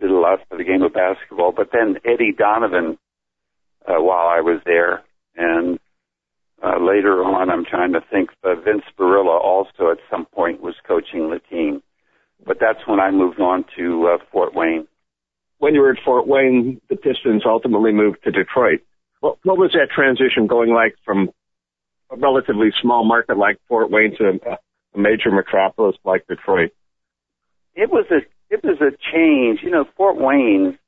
did 0.03 0.11
a 0.11 0.19
lot 0.19 0.41
for 0.49 0.59
the 0.59 0.65
game 0.65 0.83
of 0.83 0.93
basketball. 0.93 1.53
But 1.57 1.71
then 1.73 1.97
Eddie 2.05 2.35
Donovan, 2.37 2.99
uh, 3.89 4.03
while 4.03 4.27
I 4.27 4.41
was 4.41 4.61
there, 4.67 5.03
and 5.37 5.79
uh, 6.63 6.79
later 6.79 7.25
on, 7.25 7.49
I'm 7.49 7.65
trying 7.65 7.93
to 7.93 8.01
think, 8.11 8.31
uh, 8.45 8.55
Vince 8.57 8.85
Boryla 8.99 9.41
also 9.41 9.91
at 9.91 9.99
some 10.11 10.27
point 10.27 10.61
was 10.61 10.75
coaching 10.87 11.31
the 11.31 11.41
team. 11.51 11.83
But 12.45 12.59
that's 12.61 12.87
when 12.87 12.99
I 12.99 13.11
moved 13.13 13.41
on 13.41 13.65
to 13.77 14.09
uh, 14.15 14.25
Fort 14.33 14.55
Wayne. 14.55 14.87
When 15.59 15.75
you 15.75 15.81
were 15.81 15.93
at 15.93 16.05
Fort 16.05 16.27
Wayne, 16.27 16.81
the 16.91 16.97
Pistons 16.97 17.45
ultimately 17.47 17.93
moved 17.93 18.19
to 18.25 18.33
Detroit. 18.33 18.81
What, 19.21 19.39
what 19.45 19.57
was 19.57 19.71
that 19.73 19.95
transition 19.95 20.49
going 20.49 20.75
like 20.75 20.97
from 21.05 21.31
a 22.11 22.17
relatively 22.17 22.71
small 22.83 23.05
market 23.05 23.39
like 23.39 23.59
Fort 23.69 23.89
Wayne 23.89 24.17
to 24.19 24.41
a 24.51 24.99
major 24.99 25.31
metropolis 25.31 25.97
like 26.05 26.27
Detroit? 26.27 26.73
It 27.75 27.91
was 27.91 28.07
a 28.11 28.27
it 28.53 28.63
was 28.63 28.81
a 28.81 28.91
change. 29.13 29.61
You 29.63 29.71
know, 29.71 29.87
Fort 29.97 30.17
Wayne, 30.19 30.79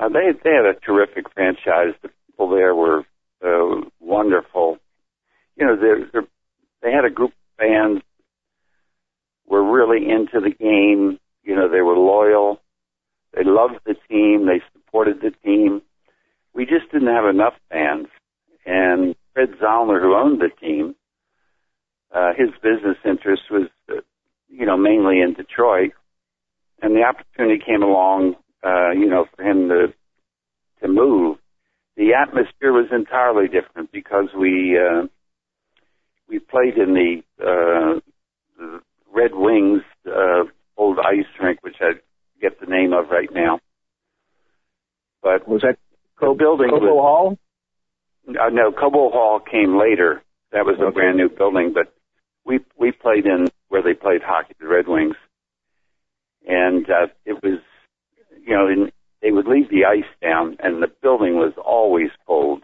uh, 0.00 0.08
they 0.08 0.32
they 0.42 0.50
had 0.50 0.66
a 0.66 0.78
terrific 0.80 1.32
franchise. 1.32 1.94
The 2.02 2.10
people 2.26 2.50
there 2.50 2.74
were 2.74 3.04
uh, 3.42 3.88
wonderful. 4.00 4.78
You 5.56 5.66
know, 5.66 5.76
they're, 5.76 6.24
they 6.82 6.90
had 6.90 7.04
a 7.04 7.10
group 7.10 7.30
of 7.30 7.64
fans 7.64 8.02
were 9.46 9.62
really 9.62 10.10
into 10.10 10.40
the 10.40 10.50
game. 10.50 11.20
You 11.44 11.54
know, 11.54 11.68
they 11.68 11.82
were 11.82 11.96
loyal. 11.96 12.60
They 13.32 13.44
loved 13.44 13.78
the 13.86 13.94
team. 14.08 14.46
They 14.46 14.60
supported 14.72 15.20
the 15.20 15.30
team. 15.44 15.82
We 16.52 16.64
just 16.64 16.90
didn't 16.92 17.14
have 17.14 17.26
enough 17.26 17.54
fans. 17.70 18.08
And 18.66 19.14
Fred 19.34 19.50
Zollner, 19.62 20.00
who 20.00 20.14
owned 20.14 20.40
the 20.40 20.48
team, 20.60 20.96
uh, 22.12 22.32
his 22.36 22.50
business 22.62 22.96
interest 23.04 23.42
was, 23.50 23.68
uh, 23.88 24.00
you 24.48 24.66
know, 24.66 24.76
mainly 24.76 25.20
in 25.20 25.34
Detroit. 25.34 25.92
And 26.82 26.94
the 26.94 27.02
opportunity 27.02 27.62
came 27.64 27.82
along, 27.82 28.34
uh, 28.64 28.90
you 28.90 29.06
know, 29.06 29.26
for 29.36 29.42
him 29.42 29.68
to 29.68 29.94
to 30.82 30.88
move 30.88 31.38
the 31.96 32.14
atmosphere 32.14 32.72
was 32.72 32.88
entirely 32.92 33.46
different 33.46 33.92
because 33.92 34.28
we 34.38 34.76
uh, 34.78 35.06
we 36.28 36.38
played 36.38 36.76
in 36.76 36.94
the, 36.94 37.22
uh, 37.40 38.00
the 38.58 38.80
Red 39.12 39.30
Wings 39.34 39.82
uh, 40.06 40.44
old 40.76 40.98
ice 40.98 41.26
rink, 41.40 41.58
which 41.62 41.76
I 41.80 41.92
get 42.40 42.58
the 42.60 42.66
name 42.66 42.92
of 42.92 43.10
right 43.10 43.28
now. 43.32 43.60
But 45.22 45.46
Was 45.48 45.62
that 45.62 45.78
Co- 46.18 46.34
building 46.34 46.70
Cobo 46.70 46.86
was 46.86 47.02
Hall? 47.02 47.38
uh, 48.28 48.48
no 48.50 48.72
Cobo 48.72 49.10
Hall 49.10 49.40
came 49.40 49.78
later. 49.78 50.22
That 50.52 50.64
was 50.64 50.76
a 50.80 50.84
Okay. 50.86 50.94
brand 50.94 51.16
new 51.16 51.28
building, 51.28 51.72
but 51.72 51.94
we 52.44 52.60
we 52.76 52.90
played 52.92 53.26
in 53.26 53.48
where 53.68 53.82
they 53.82 53.94
played 53.94 54.22
hockey, 54.22 54.54
the 54.60 54.66
Red 54.68 54.86
Wings, 54.88 55.16
and 56.46 56.88
uh, 56.90 57.06
it 57.24 57.42
was 57.42 57.60
you 58.44 58.54
know 58.54 58.68
in, 58.68 58.90
they 59.22 59.30
would 59.30 59.46
leave 59.46 59.70
the 59.70 59.84
ice 59.84 60.04
down, 60.22 60.56
and 60.60 60.82
the 60.82 60.92
building 61.02 61.36
was 61.36 61.52
always 61.64 62.10
cold. 62.26 62.62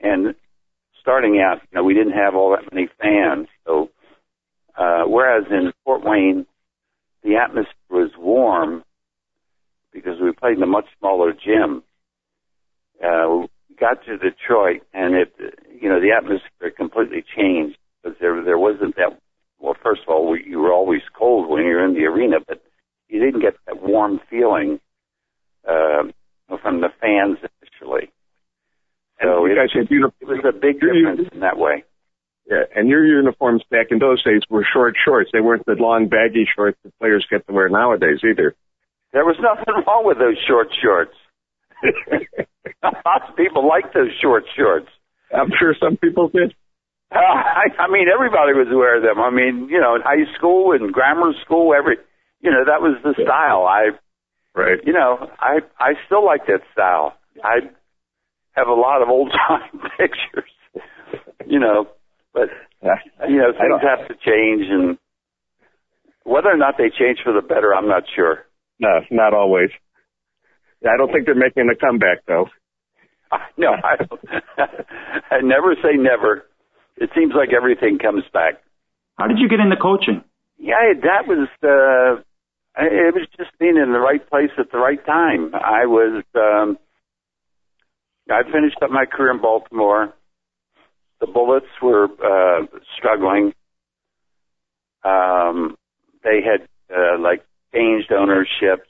And 0.00 0.34
starting 1.00 1.40
out, 1.40 1.62
you 1.62 1.76
know, 1.76 1.84
we 1.84 1.94
didn't 1.94 2.14
have 2.14 2.34
all 2.34 2.50
that 2.50 2.72
many 2.72 2.88
fans, 3.00 3.46
so 3.64 3.90
uh, 4.76 5.04
whereas 5.04 5.44
in 5.50 5.72
Fort 5.84 6.02
Wayne, 6.04 6.46
the 7.22 7.36
atmosphere 7.36 7.72
was 7.90 8.10
warm 8.18 8.82
because 9.92 10.20
we 10.20 10.32
played 10.32 10.56
in 10.56 10.62
a 10.62 10.66
much 10.66 10.86
smaller 10.98 11.32
gym. 11.32 11.82
Uh, 13.02 13.46
got 13.78 14.04
to 14.04 14.18
Detroit, 14.18 14.82
and 14.92 15.14
it, 15.14 15.32
you 15.80 15.88
know, 15.88 16.00
the 16.00 16.12
atmosphere 16.12 16.70
completely 16.76 17.24
changed 17.36 17.76
because 18.02 18.18
there 18.20 18.42
there 18.42 18.58
wasn't 18.58 18.96
that. 18.96 19.18
Well, 19.60 19.76
first 19.82 20.02
of 20.02 20.08
all, 20.08 20.28
we, 20.28 20.44
you 20.44 20.58
were 20.58 20.72
always 20.72 21.02
cold 21.16 21.48
when 21.48 21.62
you 21.64 21.74
were 21.74 21.84
in 21.84 21.94
the 21.94 22.04
arena, 22.04 22.36
but 22.46 22.62
you 23.08 23.20
didn't 23.20 23.40
get 23.40 23.54
that 23.66 23.82
warm 23.82 24.20
feeling 24.30 24.80
uh, 25.68 26.04
from 26.62 26.80
the 26.80 26.88
fans 27.00 27.38
initially. 27.38 28.10
So 29.22 29.46
you 29.46 29.52
it, 29.52 29.56
guys 29.56 29.70
had 29.72 29.88
it 29.90 30.28
was 30.28 30.44
a 30.44 30.52
big 30.52 30.80
difference 30.80 31.28
in 31.32 31.40
that 31.40 31.56
way. 31.56 31.84
yeah, 32.50 32.64
and 32.74 32.88
your 32.88 33.06
uniforms 33.06 33.62
back 33.70 33.86
in 33.90 33.98
those 33.98 34.22
days 34.22 34.42
were 34.50 34.66
short 34.70 34.94
shorts. 35.02 35.30
They 35.32 35.40
weren't 35.40 35.64
the 35.66 35.76
long 35.78 36.08
baggy 36.08 36.46
shorts 36.54 36.78
that 36.84 36.98
players 36.98 37.26
get 37.30 37.46
to 37.46 37.52
wear 37.52 37.68
nowadays 37.68 38.18
either. 38.28 38.54
There 39.12 39.24
was 39.24 39.36
nothing 39.40 39.82
wrong 39.86 40.04
with 40.04 40.18
those 40.18 40.36
short 40.46 40.68
shorts. 40.82 41.14
Lots 42.82 43.24
of 43.30 43.36
people 43.36 43.66
liked 43.66 43.94
those 43.94 44.10
short 44.20 44.44
shorts. 44.56 44.88
I'm 45.32 45.50
sure 45.58 45.74
some 45.80 45.96
people 45.96 46.28
did. 46.28 46.54
Uh, 47.14 47.18
I, 47.18 47.66
I 47.78 47.88
mean, 47.88 48.06
everybody 48.12 48.52
was 48.52 48.66
wearing 48.70 49.02
them. 49.02 49.20
I 49.20 49.30
mean, 49.30 49.68
you 49.70 49.80
know, 49.80 49.94
in 49.94 50.02
high 50.02 50.26
school 50.36 50.72
and 50.72 50.92
grammar 50.92 51.32
school, 51.44 51.72
every, 51.72 51.96
you 52.44 52.50
know, 52.50 52.64
that 52.66 52.80
was 52.80 52.96
the 53.02 53.14
style. 53.24 53.64
I, 53.66 53.90
Right. 54.56 54.78
you 54.86 54.92
know, 54.92 55.28
I, 55.40 55.58
I 55.80 55.94
still 56.06 56.24
like 56.24 56.46
that 56.46 56.60
style. 56.72 57.14
I 57.42 57.56
have 58.52 58.68
a 58.68 58.72
lot 58.74 59.02
of 59.02 59.08
old 59.08 59.32
time 59.48 59.80
pictures, 59.98 60.50
you 61.44 61.58
know, 61.58 61.88
but 62.32 62.50
you 63.28 63.38
know, 63.38 63.50
things 63.50 63.80
have 63.82 64.06
to 64.06 64.14
change, 64.14 64.66
and 64.70 64.96
whether 66.22 66.50
or 66.50 66.56
not 66.56 66.74
they 66.78 66.88
change 66.90 67.18
for 67.24 67.32
the 67.32 67.40
better, 67.42 67.74
I'm 67.74 67.88
not 67.88 68.04
sure. 68.14 68.44
No, 68.78 69.00
not 69.10 69.34
always. 69.34 69.70
I 70.86 70.96
don't 70.98 71.10
think 71.12 71.26
they're 71.26 71.34
making 71.34 71.68
a 71.72 71.76
comeback 71.76 72.24
though. 72.28 72.46
No, 73.56 73.72
I, 73.72 73.96
don't- 73.96 74.20
I 75.32 75.40
never 75.42 75.74
say 75.82 75.96
never. 75.96 76.44
It 76.96 77.10
seems 77.16 77.32
like 77.34 77.48
everything 77.52 77.98
comes 77.98 78.22
back. 78.32 78.62
How 79.18 79.26
did 79.26 79.38
you 79.40 79.48
get 79.48 79.58
into 79.58 79.74
coaching? 79.76 80.22
Yeah, 80.58 80.92
that 81.02 81.26
was 81.26 81.48
uh 81.64 82.22
it 82.76 83.14
was 83.14 83.26
just 83.36 83.50
being 83.58 83.76
in 83.76 83.92
the 83.92 84.00
right 84.00 84.28
place 84.28 84.50
at 84.58 84.70
the 84.72 84.78
right 84.78 85.04
time. 85.06 85.54
I 85.54 85.86
was 85.86 86.24
um 86.34 86.78
I 88.30 88.42
finished 88.50 88.78
up 88.82 88.90
my 88.90 89.04
career 89.04 89.32
in 89.32 89.40
Baltimore. 89.40 90.12
The 91.20 91.26
Bullets 91.26 91.66
were 91.82 92.04
uh 92.04 92.66
struggling. 92.96 93.52
Um 95.04 95.76
they 96.22 96.40
had 96.42 96.66
uh 96.94 97.18
like 97.18 97.44
changed 97.72 98.12
ownership. 98.12 98.86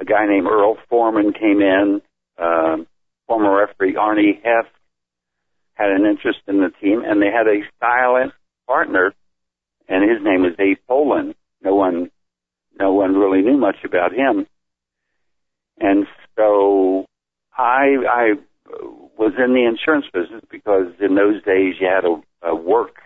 A 0.00 0.04
guy 0.04 0.26
named 0.26 0.46
Earl 0.46 0.76
Foreman 0.88 1.32
came 1.32 1.60
in. 1.60 2.00
Um 2.38 2.86
former 3.26 3.56
referee 3.56 3.94
Arnie 3.94 4.42
Heft 4.42 4.68
had 5.74 5.90
an 5.90 6.06
interest 6.06 6.38
in 6.46 6.58
the 6.58 6.70
team 6.80 7.02
and 7.04 7.20
they 7.20 7.30
had 7.30 7.48
a 7.48 7.62
silent 7.80 8.32
partner 8.66 9.12
and 9.88 10.08
his 10.08 10.22
name 10.22 10.42
was 10.42 10.54
Abe 10.58 10.78
Pollin. 10.88 11.34
No 11.62 11.74
one, 11.74 12.10
no 12.78 12.92
one 12.92 13.14
really 13.14 13.42
knew 13.42 13.56
much 13.56 13.76
about 13.84 14.12
him, 14.12 14.46
and 15.78 16.06
so 16.36 17.06
I, 17.56 17.96
I 18.10 18.32
was 19.16 19.32
in 19.38 19.54
the 19.54 19.64
insurance 19.66 20.06
business 20.12 20.42
because 20.50 20.92
in 21.00 21.14
those 21.14 21.42
days 21.44 21.74
you 21.80 21.86
had 21.86 22.02
to 22.02 22.54
work. 22.54 22.96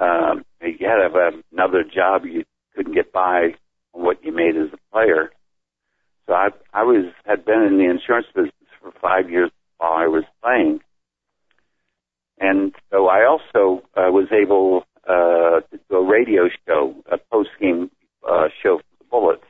Um, 0.00 0.44
you 0.60 0.88
had 0.88 1.00
have 1.00 1.34
another 1.52 1.84
job. 1.84 2.24
You 2.24 2.44
couldn't 2.74 2.94
get 2.94 3.12
by 3.12 3.54
on 3.92 4.02
what 4.02 4.24
you 4.24 4.32
made 4.32 4.56
as 4.56 4.72
a 4.72 4.92
player. 4.92 5.30
So 6.26 6.32
I, 6.32 6.48
I 6.72 6.82
was 6.82 7.12
had 7.24 7.44
been 7.44 7.62
in 7.62 7.78
the 7.78 7.90
insurance 7.90 8.26
business 8.34 8.52
for 8.80 8.92
five 9.00 9.30
years 9.30 9.50
while 9.76 9.92
I 9.92 10.06
was 10.06 10.24
playing, 10.42 10.80
and 12.40 12.74
so 12.90 13.08
I 13.08 13.26
also 13.26 13.82
uh, 13.94 14.10
was 14.10 14.28
able 14.32 14.84
uh, 15.06 15.60
to 15.60 15.80
do 15.90 15.96
a 15.96 16.10
radio 16.10 16.48
show, 16.66 16.94
a 17.10 17.18
post 17.18 17.50
game 17.60 17.90
uh, 18.28 18.48
show 18.62 18.78
for 18.78 18.98
the 18.98 19.04
Bullets. 19.10 19.44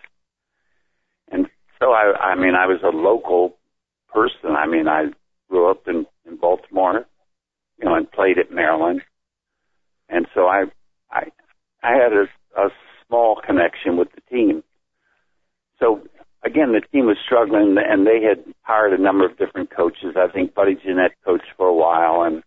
And 1.30 1.46
so 1.78 1.92
I, 1.92 2.12
I 2.18 2.34
mean, 2.34 2.54
I 2.54 2.66
was 2.66 2.80
a 2.82 2.96
local 2.96 3.56
person. 4.12 4.56
I 4.56 4.66
mean, 4.66 4.88
I 4.88 5.06
grew 5.48 5.70
up 5.70 5.86
in, 5.86 6.06
in 6.26 6.36
Baltimore, 6.36 7.06
you 7.78 7.84
know, 7.84 7.94
and 7.94 8.10
played 8.10 8.38
at 8.38 8.52
Maryland. 8.52 9.02
And 10.08 10.26
so 10.34 10.46
I, 10.46 10.64
I, 11.10 11.30
I 11.82 11.92
had 11.92 12.12
a, 12.12 12.60
a 12.60 12.68
small 13.06 13.40
connection 13.44 13.96
with 13.96 14.08
the 14.14 14.20
team. 14.22 14.62
So 15.78 16.02
again, 16.44 16.72
the 16.72 16.86
team 16.92 17.06
was 17.06 17.16
struggling 17.24 17.76
and 17.78 18.06
they 18.06 18.22
had 18.22 18.44
hired 18.62 18.98
a 18.98 19.02
number 19.02 19.24
of 19.24 19.38
different 19.38 19.70
coaches. 19.74 20.16
I 20.16 20.28
think 20.32 20.54
Buddy 20.54 20.76
Jeannette 20.84 21.14
coached 21.24 21.52
for 21.56 21.66
a 21.66 21.74
while 21.74 22.22
and 22.22 22.42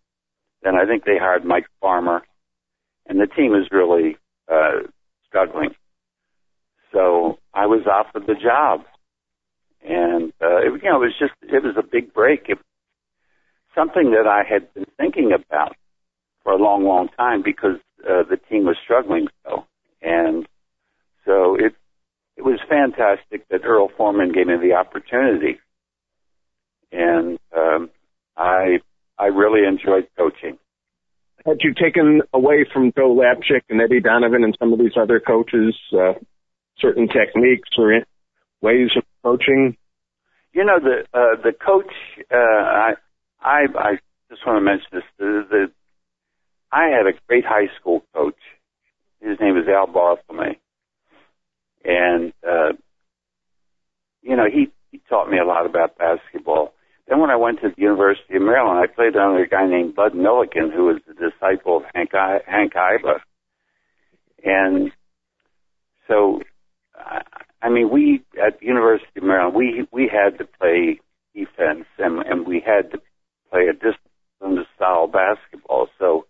then 0.63 0.75
I 0.75 0.86
think 0.86 1.03
they 1.03 1.17
hired 1.19 1.46
Mike 1.46 1.67
Farmer 1.81 2.24
and 3.07 3.19
the 3.19 3.27
team 3.27 3.53
is 3.53 3.67
really 3.72 4.17
uh, 4.51 4.88
struggling. 5.27 5.69
So 6.91 7.38
I 7.53 7.65
was 7.65 7.86
offered 7.86 8.27
the 8.27 8.36
job, 8.36 8.82
and 9.84 10.32
uh, 10.41 10.58
it, 10.58 10.82
you 10.84 10.89
know, 10.89 11.01
it 11.01 11.08
was 11.08 11.15
just 11.20 11.34
it 11.41 11.63
was 11.63 11.75
a 11.77 11.84
big 11.84 12.13
break. 12.13 12.46
It, 12.48 12.58
something 13.75 14.12
that 14.12 14.27
I 14.27 14.44
had 14.48 14.74
been 14.74 14.86
thinking 14.98 15.32
about 15.34 15.75
for 16.44 16.53
a 16.53 16.58
long, 16.58 16.86
long 16.86 17.10
time 17.17 17.44
because 17.44 17.77
uh, 18.03 18.24
the 18.29 18.38
team 18.50 18.65
was 18.65 18.77
struggling 18.84 19.27
so, 19.46 19.65
and 20.01 20.48
so 21.25 21.56
it 21.56 21.75
it 22.38 22.44
was 22.44 22.60
fantastic 22.70 23.48
that 23.50 23.65
Earl 23.65 23.89
Foreman 23.98 24.32
gave 24.32 24.48
me 24.48 24.53
the 24.62 24.74
opportunity, 24.74 25.60
and 26.91 27.38
um, 27.56 27.89
I 28.38 28.79
I 29.17 29.25
really 29.25 29.67
enjoyed 29.67 30.08
coaching. 30.17 30.58
Had 31.46 31.58
you 31.62 31.74
taken 31.74 32.22
away 32.34 32.65
from 32.72 32.91
Joe 32.96 33.15
Lapchick 33.15 33.62
and 33.70 33.82
Eddie 33.82 34.01
Donovan 34.01 34.44
and 34.44 34.56
some 34.60 34.74
of 34.74 34.79
these 34.79 34.98
other 35.00 35.20
coaches 35.20 35.75
uh, 35.94 36.13
certain 36.79 37.07
techniques 37.07 37.69
or 37.77 38.03
ways 38.62 38.89
of 38.96 39.03
coaching? 39.24 39.77
You 40.53 40.65
know 40.65 40.79
the 40.79 41.03
uh, 41.13 41.41
the 41.41 41.51
coach. 41.53 41.91
Uh, 42.31 42.36
I 42.36 42.93
I 43.41 43.65
I 43.77 43.91
just 44.29 44.46
want 44.46 44.57
to 44.57 44.62
mention 44.62 44.88
this. 44.91 45.03
The, 45.19 45.46
the 45.50 45.72
I 46.72 46.88
had 46.88 47.07
a 47.07 47.17
great 47.27 47.46
high 47.46 47.67
school 47.79 48.03
coach. 48.13 48.39
His 49.22 49.39
name 49.39 49.57
is 49.57 49.67
Al 49.67 49.88
Bartholomew, 49.88 50.55
and 51.84 52.34
uh, 52.48 52.74
you 54.22 54.36
know 54.36 54.46
he 54.51 54.67
he 54.91 55.01
taught 55.10 55.29
me 55.29 55.38
a 55.38 55.46
lot 55.46 55.65
about 55.65 55.98
basketball. 55.98 56.74
Then 57.07 57.19
when 57.19 57.29
I 57.29 57.38
went 57.38 57.62
to 57.62 57.69
the 57.69 57.81
University 57.81 58.36
of 58.36 58.41
Maryland, 58.41 58.79
I 58.79 58.93
played 58.93 59.15
under 59.15 59.41
a 59.41 59.48
guy 59.48 59.65
named 59.65 59.96
Bud 59.96 60.13
Millikan, 60.13 60.74
who 60.74 60.86
was 60.86 61.01
the 61.07 61.13
disciple 61.13 61.77
of 61.77 61.84
Hank 61.93 62.13
I, 62.13 62.39
Hank 62.46 62.74
Iba, 62.74 63.19
and 64.43 64.91
so 66.07 66.41
I, 66.97 67.69
mean 67.69 67.89
we 67.89 68.23
at 68.43 68.59
the 68.59 68.65
University 68.65 69.07
of 69.17 69.23
Maryland 69.23 69.55
we 69.55 69.87
we 69.91 70.09
had 70.11 70.37
to 70.39 70.45
play 70.45 70.99
defense 71.33 71.85
and 71.97 72.19
and 72.25 72.47
we 72.47 72.63
had 72.65 72.91
to 72.91 73.01
play 73.51 73.67
a 73.67 73.73
disciplined 73.73 74.65
style 74.75 75.07
basketball. 75.07 75.87
So 75.99 76.25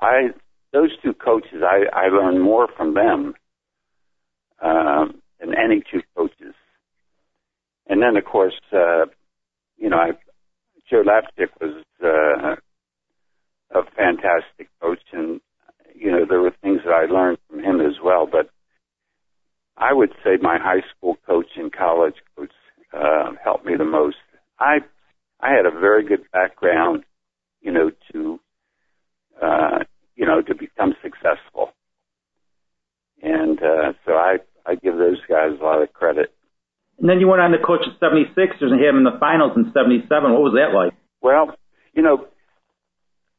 I 0.00 0.30
those 0.72 0.96
two 1.02 1.14
coaches 1.14 1.62
I 1.62 1.84
I 1.92 2.08
learned 2.08 2.42
more 2.42 2.68
from 2.76 2.94
them 2.94 3.34
um, 4.62 5.22
than 5.40 5.54
any 5.54 5.82
two 5.90 6.02
coaches. 6.16 6.54
And 7.86 8.02
then 8.02 8.16
of 8.16 8.24
course 8.24 8.58
uh, 8.72 9.06
you 9.76 9.88
know 9.88 9.98
I 9.98 10.12
Joe 10.88 11.02
Lapchick 11.02 11.50
was 11.60 11.82
uh, 12.02 12.56
a 13.78 13.82
fantastic 13.96 14.68
coach 14.80 15.02
and 15.12 15.40
you 15.94 16.10
know 16.10 16.24
there 16.28 16.40
were 16.40 16.52
things 16.62 16.80
that 16.84 16.92
I 16.92 17.12
learned 17.12 17.38
from 17.48 17.60
him 17.60 17.80
as 17.80 17.94
well, 18.02 18.28
but 18.30 18.50
I 19.76 19.92
would 19.92 20.10
say 20.24 20.38
my 20.40 20.58
high 20.58 20.82
school 20.96 21.16
coach 21.26 21.50
and 21.56 21.72
college 21.72 22.14
coach 22.36 22.50
uh, 22.92 23.32
helped 23.42 23.66
me 23.66 23.74
the 23.76 23.84
most. 23.84 24.16
I 24.58 24.78
I 25.40 25.50
had 25.50 25.66
a 25.66 25.70
very 25.70 26.04
good 26.04 26.30
background, 26.32 27.04
you 27.60 27.72
know, 27.72 27.90
to 28.12 28.40
uh, 29.42 29.78
you 30.14 30.24
know 30.26 30.40
to 30.40 30.54
become 30.54 30.94
successful, 31.02 31.72
and 33.22 33.58
uh, 33.58 33.92
so 34.06 34.12
I 34.12 34.38
I 34.64 34.76
give 34.76 34.96
those 34.96 35.20
guys 35.28 35.50
a 35.60 35.64
lot 35.64 35.82
of 35.82 35.92
credit. 35.92 36.32
And 36.98 37.08
then 37.08 37.20
you 37.20 37.28
went 37.28 37.42
on 37.42 37.50
to 37.50 37.58
coach 37.58 37.84
the 37.84 38.06
76ers 38.06 38.72
and 38.72 38.80
hit 38.80 38.86
them 38.86 38.96
in 38.96 39.04
the 39.04 39.18
finals 39.20 39.52
in 39.54 39.70
77. 39.74 40.08
What 40.32 40.40
was 40.40 40.54
that 40.56 40.74
like? 40.74 40.94
Well, 41.20 41.54
you 41.92 42.02
know, 42.02 42.26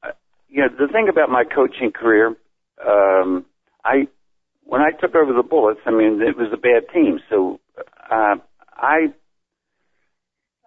uh, 0.04 0.12
you 0.48 0.62
know 0.62 0.70
the 0.70 0.92
thing 0.92 1.08
about 1.10 1.30
my 1.30 1.44
coaching 1.44 1.92
career, 1.92 2.36
um, 2.86 3.46
I 3.84 4.08
when 4.68 4.82
I 4.82 4.92
took 4.92 5.16
over 5.16 5.34
the 5.34 5.44
Bullets, 5.48 5.82
I 5.86 5.92
mean, 5.92 6.22
it 6.22 6.38
was 6.38 6.52
a 6.54 6.58
bad 6.58 6.94
team. 6.94 7.20
So, 7.30 7.60
uh, 8.12 8.36
I, 8.76 9.08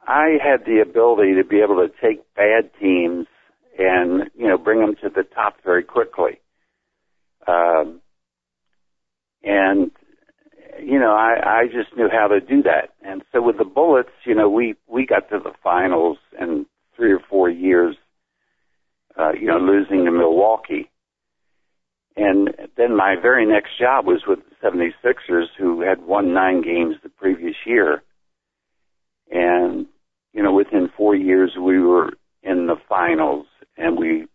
I 0.06 0.38
had 0.42 0.64
the 0.66 0.80
ability 0.82 1.34
to 1.36 1.44
be 1.44 1.60
able 1.60 1.76
to 1.76 1.88
take 2.00 2.22
bad 2.34 2.70
teams 2.80 3.26
and, 3.78 4.30
you 4.36 4.48
know, 4.48 4.58
bring 4.58 4.80
them 4.80 4.96
to 5.02 5.08
the 5.08 5.22
top 5.22 5.56
very 5.64 5.84
quickly. 5.84 6.40
Um, 7.46 8.00
and 9.42 9.90
you 10.82 10.98
know, 10.98 11.12
I, 11.12 11.62
I 11.62 11.66
just 11.66 11.96
knew 11.96 12.08
how 12.10 12.28
to 12.28 12.40
do 12.40 12.62
that. 12.62 12.90
And 13.02 13.22
so 13.32 13.42
with 13.42 13.58
the 13.58 13.64
Bullets, 13.64 14.10
you 14.24 14.34
know, 14.34 14.48
we, 14.48 14.74
we 14.88 15.06
got 15.06 15.28
to 15.30 15.38
the 15.38 15.52
finals 15.62 16.18
in 16.40 16.66
three 16.96 17.12
or 17.12 17.20
four 17.28 17.50
years, 17.50 17.96
uh, 19.18 19.32
you 19.32 19.46
know, 19.46 19.58
losing 19.58 20.04
to 20.04 20.10
Milwaukee. 20.10 20.89
And 22.20 22.50
then 22.76 22.94
my 22.94 23.16
very 23.20 23.46
next 23.46 23.78
job 23.78 24.04
was 24.06 24.24
with 24.28 24.40
the 24.40 24.68
76ers 24.68 25.46
who 25.58 25.80
had 25.80 26.02
won 26.02 26.34
nine 26.34 26.60
games 26.60 26.96
the 27.02 27.08
previous 27.08 27.56
year. 27.64 28.02
And, 29.30 29.86
you 30.34 30.42
know, 30.42 30.52
within 30.52 30.90
four 30.94 31.16
years 31.16 31.52
we 31.58 31.78
were 31.78 32.10
in 32.42 32.66
the 32.66 32.76
finals 32.86 33.46
and 33.78 33.98
we, 33.98 34.26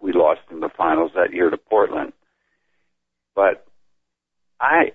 we 0.00 0.12
lost 0.12 0.42
in 0.52 0.60
the 0.60 0.68
finals 0.68 1.10
that 1.16 1.32
year 1.32 1.50
to 1.50 1.56
Portland. 1.56 2.12
But 3.34 3.66
I, 4.60 4.92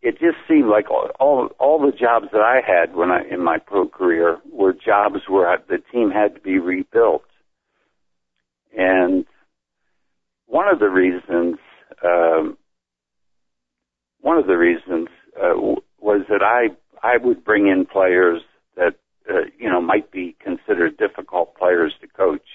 it 0.00 0.12
just 0.12 0.38
seemed 0.48 0.68
like 0.70 0.90
all, 0.90 1.10
all 1.20 1.48
all 1.58 1.78
the 1.80 1.96
jobs 1.96 2.28
that 2.32 2.40
I 2.40 2.60
had 2.66 2.94
when 2.94 3.10
I 3.10 3.24
in 3.30 3.42
my 3.42 3.58
pro 3.58 3.88
career 3.88 4.38
were 4.50 4.72
jobs 4.72 5.20
where 5.28 5.58
the 5.68 5.78
team 5.92 6.10
had 6.10 6.34
to 6.34 6.40
be 6.40 6.58
rebuilt, 6.58 7.24
and 8.76 9.24
one 10.46 10.68
of 10.68 10.78
the 10.78 10.88
reasons 10.88 11.58
um, 12.04 12.56
one 14.20 14.38
of 14.38 14.46
the 14.46 14.56
reasons 14.56 15.08
uh, 15.36 15.54
was 16.00 16.22
that 16.28 16.42
I 16.42 16.68
I 17.06 17.16
would 17.18 17.44
bring 17.44 17.66
in 17.68 17.86
players 17.86 18.42
that 18.76 18.94
uh, 19.28 19.46
you 19.58 19.68
know 19.68 19.80
might 19.80 20.10
be 20.10 20.36
considered 20.42 20.96
difficult 20.96 21.56
players 21.56 21.94
to 22.00 22.08
coach, 22.08 22.46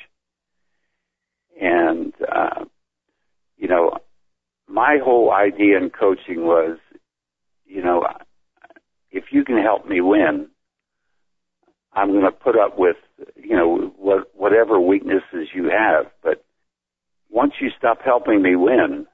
and 1.60 2.13
uh, 2.31 2.65
you 3.58 3.67
know 3.67 3.98
my 4.67 4.98
whole 5.03 5.31
idea 5.31 5.77
in 5.77 5.89
coaching 5.89 6.43
was 6.43 6.77
you 7.69 7.84
know, 7.84 8.05
if 9.12 9.25
you 9.31 9.46
can 9.46 9.62
help 9.62 9.88
me 9.88 10.01
win, 10.01 10.48
I'm 11.93 12.12
going 12.12 12.24
to 12.24 12.31
put 12.31 12.58
up 12.58 12.77
with, 12.77 12.98
you 13.36 13.55
know, 13.55 13.93
what, 13.98 14.31
whatever 14.36 14.79
weaknesses 14.79 15.50
you 15.53 15.65
have. 15.65 16.08
But 16.24 16.43
once 17.29 17.53
you 17.62 17.69
stop 17.77 18.00
helping 18.03 18.41
me 18.41 18.55
win, 18.55 19.05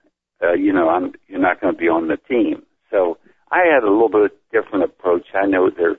uh, 0.43 0.53
you 0.53 0.73
know, 0.73 0.89
I'm, 0.89 1.13
you're 1.27 1.41
not 1.41 1.61
going 1.61 1.73
to 1.73 1.77
be 1.79 1.87
on 1.87 2.07
the 2.07 2.17
team. 2.17 2.63
So 2.91 3.17
I 3.51 3.59
had 3.73 3.83
a 3.83 3.91
little 3.91 4.09
bit 4.09 4.31
different 4.51 4.85
approach. 4.85 5.27
I 5.33 5.45
know 5.45 5.69
there, 5.75 5.97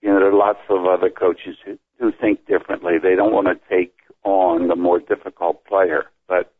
you 0.00 0.08
know, 0.08 0.18
there 0.18 0.30
are 0.30 0.36
lots 0.36 0.60
of 0.68 0.86
other 0.86 1.10
coaches 1.10 1.56
who, 1.64 1.78
who 1.98 2.12
think 2.20 2.46
differently. 2.46 2.94
They 3.02 3.16
don't 3.16 3.32
want 3.32 3.46
to 3.48 3.74
take 3.74 3.94
on 4.24 4.68
the 4.68 4.76
more 4.76 4.98
difficult 4.98 5.64
player, 5.66 6.04
but 6.28 6.52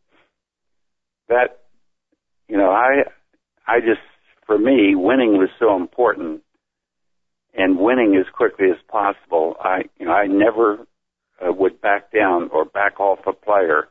that, 1.29 1.65
you 2.49 2.57
know, 2.57 2.71
I, 2.71 3.03
I 3.67 3.81
just 3.81 4.01
for 4.47 4.59
me, 4.59 4.95
winning 4.95 5.39
was 5.39 5.49
so 5.59 5.77
important 5.77 6.43
and 7.55 7.79
winning 7.79 8.17
as 8.19 8.27
quickly 8.33 8.67
as 8.71 8.81
possible. 8.89 9.57
I, 9.61 9.83
you 9.99 10.07
know, 10.07 10.13
I 10.13 10.27
never 10.27 10.87
uh, 11.45 11.53
would 11.53 11.81
back 11.81 12.13
down 12.13 12.49
or 12.53 12.65
back 12.65 13.01
off 13.01 13.19
a 13.27 13.33
player 13.33 13.89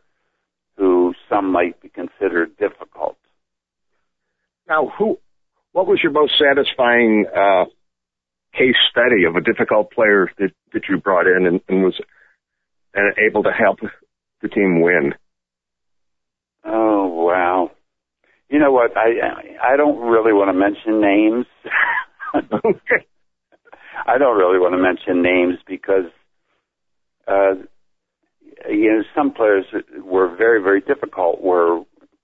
some 1.36 1.52
might 1.52 1.82
be 1.82 1.90
considered 1.90 2.58
difficult. 2.58 3.18
Now, 4.68 4.92
who, 4.98 5.20
what 5.74 5.88
was 5.88 6.00
your 6.02 6.12
most 6.12 6.34
satisfying 6.40 7.26
uh, 7.28 7.66
case 8.54 8.76
study 8.90 9.26
of 9.28 9.36
a 9.36 9.42
difficult 9.42 9.92
player 9.92 10.32
that, 10.40 10.52
that 10.74 10.84
you 10.90 10.98
brought 10.98 11.28
in 11.28 11.46
and, 11.46 11.62
and 11.68 11.84
was 11.84 12.00
and 12.94 13.14
able 13.18 13.44
to 13.44 13.52
help 13.52 13.80
the 14.42 14.48
team 14.48 14.82
win? 14.82 15.14
Oh 16.66 17.08
wow! 17.08 17.72
You 18.50 18.60
know 18.60 18.72
what? 18.72 18.98
I 18.98 19.74
I 19.74 19.76
don't 19.78 20.00
really 20.00 20.34
want 20.34 20.50
to 20.50 20.54
mention 20.54 21.02
names. 21.02 21.46
okay. 22.36 23.06
I 24.08 24.18
don't 24.18 24.38
really 24.38 24.60
want 24.60 24.74
to 24.74 24.82
mention 24.82 25.22
names 25.22 25.56
because 25.68 26.06
uh, 27.28 27.56
you 28.70 28.92
know 28.92 29.04
some 29.16 29.32
players 29.32 29.66
were 30.04 30.36
very 30.36 30.62
very 30.62 30.82
difficult. 30.82 31.42
Were 31.42 31.82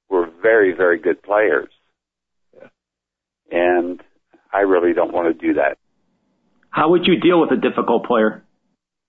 were 0.09 0.27
very 0.41 0.73
very 0.75 0.99
good 0.99 1.21
players, 1.23 1.69
yeah. 2.55 2.67
and 3.51 4.01
I 4.53 4.59
really 4.59 4.93
don't 4.93 5.13
want 5.13 5.27
to 5.27 5.47
do 5.47 5.53
that. 5.55 5.77
How 6.69 6.89
would 6.91 7.05
you 7.05 7.19
deal 7.19 7.39
with 7.41 7.51
a 7.51 7.61
difficult 7.61 8.05
player? 8.05 8.43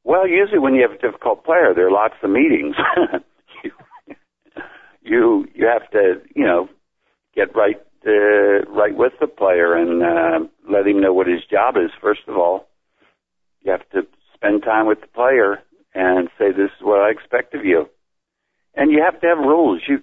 Well, 0.04 0.26
usually 0.26 0.58
when 0.58 0.74
you 0.74 0.82
have 0.82 0.98
a 0.98 1.00
difficult 1.00 1.44
player, 1.44 1.72
there 1.74 1.86
are 1.86 1.92
lots 1.92 2.14
of 2.22 2.30
meetings. 2.30 2.74
you, 3.64 3.70
you 5.02 5.46
you 5.54 5.66
have 5.66 5.88
to 5.92 6.22
you 6.34 6.44
know 6.44 6.68
get 7.34 7.54
right 7.54 7.80
uh, 8.06 8.68
right 8.70 8.94
with 8.94 9.12
the 9.20 9.28
player 9.28 9.74
and 9.76 10.02
uh, 10.02 10.48
let 10.68 10.86
him 10.86 11.00
know 11.00 11.12
what 11.12 11.26
his 11.26 11.40
job 11.50 11.76
is. 11.76 11.90
First 12.00 12.22
of 12.26 12.36
all, 12.36 12.66
you 13.62 13.70
have 13.70 13.88
to 13.90 14.02
spend 14.34 14.62
time 14.62 14.86
with 14.86 15.00
the 15.00 15.06
player 15.06 15.60
and 15.94 16.28
say, 16.38 16.52
"This 16.52 16.70
is 16.76 16.82
what 16.82 17.00
I 17.00 17.10
expect 17.10 17.54
of 17.54 17.64
you," 17.64 17.88
and 18.74 18.90
you 18.90 19.02
have 19.02 19.20
to 19.20 19.26
have 19.28 19.38
rules. 19.38 19.82
You 19.88 20.02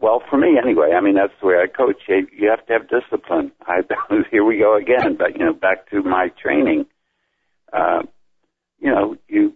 well, 0.00 0.22
for 0.30 0.36
me 0.36 0.58
anyway. 0.62 0.92
I 0.96 1.00
mean, 1.00 1.16
that's 1.16 1.32
the 1.40 1.46
way 1.48 1.56
I 1.56 1.66
coach. 1.66 2.02
You, 2.06 2.50
have 2.50 2.64
to 2.66 2.72
have 2.72 2.88
discipline. 2.88 3.52
I 3.66 3.80
here 4.30 4.44
we 4.44 4.58
go 4.58 4.76
again, 4.76 5.16
but 5.18 5.38
you 5.38 5.44
know, 5.44 5.52
back 5.52 5.90
to 5.90 6.02
my 6.02 6.28
training. 6.40 6.86
Uh, 7.72 8.02
you 8.78 8.90
know, 8.90 9.16
you 9.28 9.54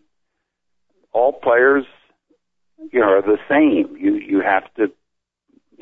all 1.13 1.33
players, 1.33 1.85
you 2.91 3.01
know, 3.01 3.07
are 3.07 3.23
the 3.23 3.39
same. 3.49 3.97
You 3.97 4.17
you 4.17 4.41
have 4.41 4.73
to 4.75 4.93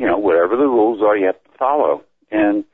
you 0.00 0.06
know, 0.06 0.16
whatever 0.16 0.56
the 0.56 0.64
rules 0.64 1.02
are, 1.02 1.14
you 1.14 1.26
have 1.26 1.42
to 1.44 1.58
follow. 1.58 2.02
And 2.30 2.64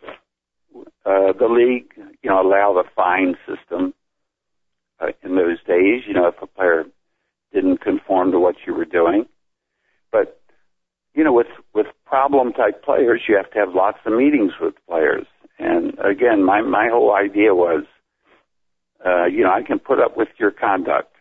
uh, 1.05 1.33
the 1.37 1.49
league, 1.51 1.93
you 2.23 2.31
know, 2.31 2.41
allow 2.41 2.73
the 2.73 2.89
fine 2.95 3.35
system 3.49 3.95
uh, 5.01 5.07
in 5.23 5.37
those 5.37 5.59
days. 5.67 6.03
You 6.07 6.15
know, 6.15 6.29
if 6.29 6.35
a 6.43 6.47
player 6.47 6.85
didn't 7.53 7.81
conform 7.81 8.33
to 8.33 8.39
what 8.39 8.57
you 8.67 8.75
were 8.75 8.85
doing, 8.85 9.27
but 10.13 10.41
you 11.15 11.25
know, 11.25 11.33
with 11.33 11.47
with 11.75 11.87
problem 12.05 12.53
type 12.53 12.85
players, 12.85 13.23
you 13.29 13.37
have 13.37 13.51
to 13.53 13.59
have 13.59 13.75
lots 13.75 13.99
of 14.05 14.13
meetings 14.13 14.53
with 14.61 14.75
players. 14.89 15.27
And 15.59 15.99
again, 15.99 16.45
my 16.45 16.61
my 16.61 16.89
whole 16.91 17.15
idea 17.15 17.55
was, 17.55 17.85
uh, 19.05 19.25
you 19.27 19.43
know, 19.43 19.51
I 19.51 19.63
can 19.63 19.79
put 19.79 20.01
up 20.01 20.17
with 20.17 20.29
your 20.39 20.51
conduct 20.51 21.13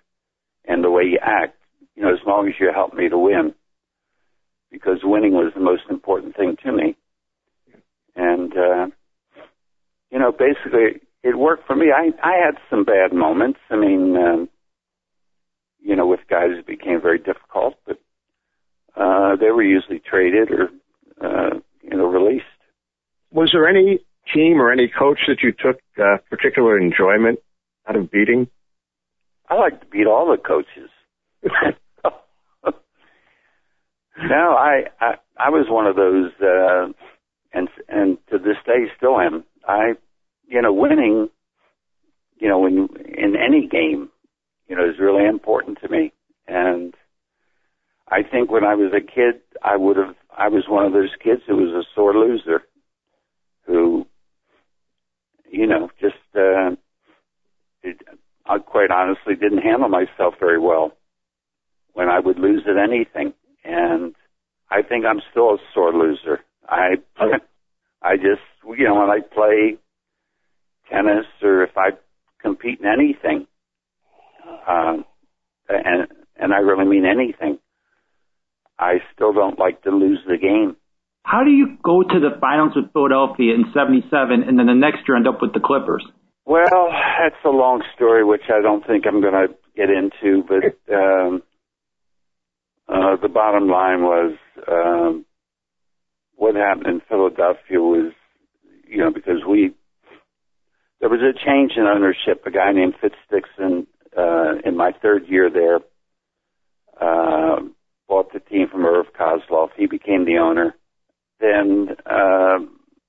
and 0.67 0.83
the 0.83 0.91
way 0.91 1.03
you 1.03 1.19
act, 1.21 1.55
you 1.95 2.03
know, 2.03 2.09
as 2.09 2.19
long 2.25 2.47
as 2.47 2.55
you 2.59 2.71
help 2.73 2.93
me 2.93 3.07
to 3.09 3.17
win 3.17 3.53
because 4.71 4.99
winning 5.03 5.31
was 5.31 5.53
the 5.55 5.61
most 5.61 5.83
important 5.89 6.35
thing 6.35 6.57
to 6.63 6.71
me. 6.71 6.97
And, 8.13 8.51
uh, 8.51 8.87
you 10.11 10.19
know, 10.19 10.31
basically 10.31 11.01
it 11.25 11.37
worked 11.37 11.65
for 11.67 11.75
me. 11.75 11.87
I, 11.91 12.11
I 12.23 12.33
had 12.45 12.55
some 12.69 12.85
bad 12.85 13.11
moments. 13.11 13.59
I 13.69 13.75
mean, 13.75 14.15
um, 14.15 14.49
you 15.81 15.95
know, 15.95 16.07
with 16.07 16.21
guys 16.29 16.51
it 16.51 16.67
became 16.67 17.01
very 17.01 17.17
difficult, 17.17 17.75
but, 17.85 17.99
uh, 18.95 19.35
they 19.35 19.51
were 19.51 19.63
usually 19.63 19.99
traded 19.99 20.49
or, 20.51 20.69
uh, 21.21 21.59
you 21.81 21.97
know, 21.97 22.05
released. 22.05 22.45
Was 23.31 23.49
there 23.51 23.67
any 23.67 23.99
team 24.33 24.61
or 24.61 24.71
any 24.71 24.87
coach 24.87 25.19
that 25.27 25.41
you 25.43 25.51
took 25.51 25.79
uh, 25.99 26.17
particular 26.29 26.79
enjoyment 26.79 27.39
out 27.89 27.95
of 27.95 28.09
beating? 28.09 28.47
I 29.49 29.55
like 29.55 29.81
to 29.81 29.85
beat 29.87 30.07
all 30.07 30.31
the 30.31 30.37
coaches. 30.37 30.89
No, 34.17 34.55
I, 34.55 34.83
I 35.01 35.15
I 35.37 35.49
was 35.49 35.67
one 35.69 35.87
of 35.87 35.97
those, 35.97 36.31
uh, 36.41 36.87
and 37.53 37.67
and 37.89 38.17
to 38.31 38.37
this 38.37 38.55
day 38.65 38.85
still 38.95 39.19
am. 39.19 39.43
I, 39.67 39.95
you 40.47 40.61
know, 40.61 40.73
winning, 40.73 41.29
you 42.37 42.47
know, 42.47 42.59
when 42.59 42.87
in 43.17 43.35
any 43.35 43.67
game, 43.67 44.09
you 44.67 44.75
know, 44.75 44.87
is 44.87 44.99
really 44.99 45.25
important 45.25 45.79
to 45.81 45.89
me. 45.89 46.11
And 46.47 46.93
I 48.09 48.23
think 48.23 48.51
when 48.51 48.63
I 48.63 48.75
was 48.75 48.91
a 48.95 49.01
kid, 49.01 49.41
I 49.63 49.75
would 49.77 49.97
have. 49.97 50.15
I 50.37 50.49
was 50.49 50.65
one 50.67 50.85
of 50.85 50.91
those 50.91 51.11
kids 51.23 51.41
who 51.47 51.55
was 51.55 51.69
a 51.69 51.87
sore 51.95 52.13
loser, 52.13 52.63
who, 53.65 54.05
you 55.49 55.65
know, 55.65 55.89
just 56.01 56.15
uh, 56.35 56.75
it, 57.83 58.01
I 58.45 58.57
quite 58.59 58.91
honestly 58.91 59.35
didn't 59.35 59.59
handle 59.59 59.87
myself 59.89 60.35
very 60.39 60.59
well 60.59 60.91
when 61.93 62.09
I 62.09 62.19
would 62.19 62.37
lose 62.37 62.63
at 62.67 62.77
anything 62.77 63.33
and 63.63 64.13
I 64.69 64.81
think 64.81 65.05
I'm 65.05 65.21
still 65.31 65.51
a 65.51 65.57
sore 65.73 65.93
loser. 65.93 66.41
I 66.67 66.95
I 68.01 68.17
just 68.17 68.41
you 68.77 68.85
know 68.85 68.95
when 68.95 69.09
I 69.09 69.19
play 69.21 69.77
tennis 70.91 71.25
or 71.41 71.63
if 71.63 71.77
I 71.77 71.91
compete 72.41 72.79
in 72.79 72.85
anything, 72.85 73.47
uh, 74.67 74.97
and 75.69 76.07
and 76.37 76.53
I 76.53 76.57
really 76.57 76.85
mean 76.85 77.05
anything, 77.05 77.59
I 78.77 78.95
still 79.13 79.33
don't 79.33 79.57
like 79.57 79.81
to 79.83 79.91
lose 79.91 80.19
the 80.27 80.37
game. 80.37 80.75
How 81.23 81.43
do 81.43 81.49
you 81.49 81.77
go 81.83 82.03
to 82.03 82.19
the 82.19 82.37
finals 82.39 82.73
with 82.75 82.93
Philadelphia 82.93 83.55
in 83.55 83.65
77 83.73 84.43
and 84.43 84.59
then 84.59 84.67
the 84.67 84.75
next 84.75 85.07
year 85.07 85.17
end 85.17 85.27
up 85.27 85.41
with 85.41 85.53
the 85.53 85.59
Clippers? 85.59 86.05
Well, 86.45 86.89
that's 86.91 87.41
a 87.43 87.49
long 87.49 87.81
story, 87.95 88.23
which 88.23 88.43
I 88.49 88.61
don't 88.61 88.85
think 88.85 89.05
I'm 89.07 89.21
going 89.21 89.33
to 89.33 89.47
get 89.75 89.89
into, 89.89 90.43
but 90.47 90.93
um, 90.93 91.41
uh, 92.87 93.15
the 93.19 93.29
bottom 93.29 93.67
line 93.67 94.03
was 94.03 94.37
um, 94.67 95.25
what 96.35 96.55
happened 96.55 96.87
in 96.87 97.01
Philadelphia 97.09 97.79
was, 97.79 98.13
you 98.87 98.99
know, 98.99 99.11
because 99.11 99.43
we 99.49 99.73
there 100.99 101.09
was 101.09 101.21
a 101.21 101.33
change 101.45 101.73
in 101.75 101.83
ownership. 101.83 102.43
A 102.45 102.51
guy 102.51 102.71
named 102.71 102.95
Fitz 103.01 103.15
Dixon 103.29 103.87
uh, 104.17 104.55
in 104.65 104.77
my 104.77 104.91
third 105.01 105.27
year 105.27 105.49
there 105.49 105.79
uh, 106.99 107.59
bought 108.07 108.31
the 108.33 108.39
team 108.39 108.67
from 108.71 108.85
Irv 108.85 109.07
Kosloff. 109.19 109.69
He 109.75 109.87
became 109.87 110.25
the 110.25 110.37
owner. 110.37 110.75
Then, 111.39 111.89
uh, 112.05 112.59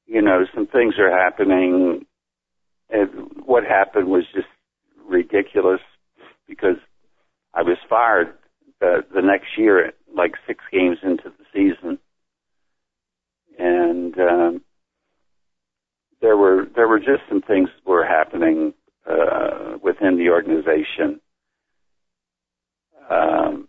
you 0.07 0.21
know, 0.23 0.45
some 0.55 0.67
things 0.67 0.95
are 0.99 1.11
happening. 1.11 2.07
And 2.91 3.09
what 3.45 3.65
happened 3.65 4.09
was 4.09 4.25
just 4.35 4.49
ridiculous 5.09 5.81
because 6.49 6.77
I 7.55 7.63
was 7.63 7.79
fired 7.89 8.35
the, 8.81 9.05
the 9.15 9.23
next 9.23 9.57
year, 9.57 9.93
like 10.15 10.33
six 10.47 10.63
games 10.73 10.99
into 11.03 11.25
the 11.25 11.45
season, 11.53 11.99
and 13.59 14.15
um, 14.19 14.63
there 16.27 16.37
were 16.37 16.67
there 16.75 16.89
were 16.89 16.99
just 16.99 17.23
some 17.29 17.41
things 17.41 17.69
were 17.87 18.05
happening 18.05 18.75
uh, 19.09 19.79
within 19.81 20.19
the 20.19 20.29
organization, 20.31 21.21
um, 23.09 23.69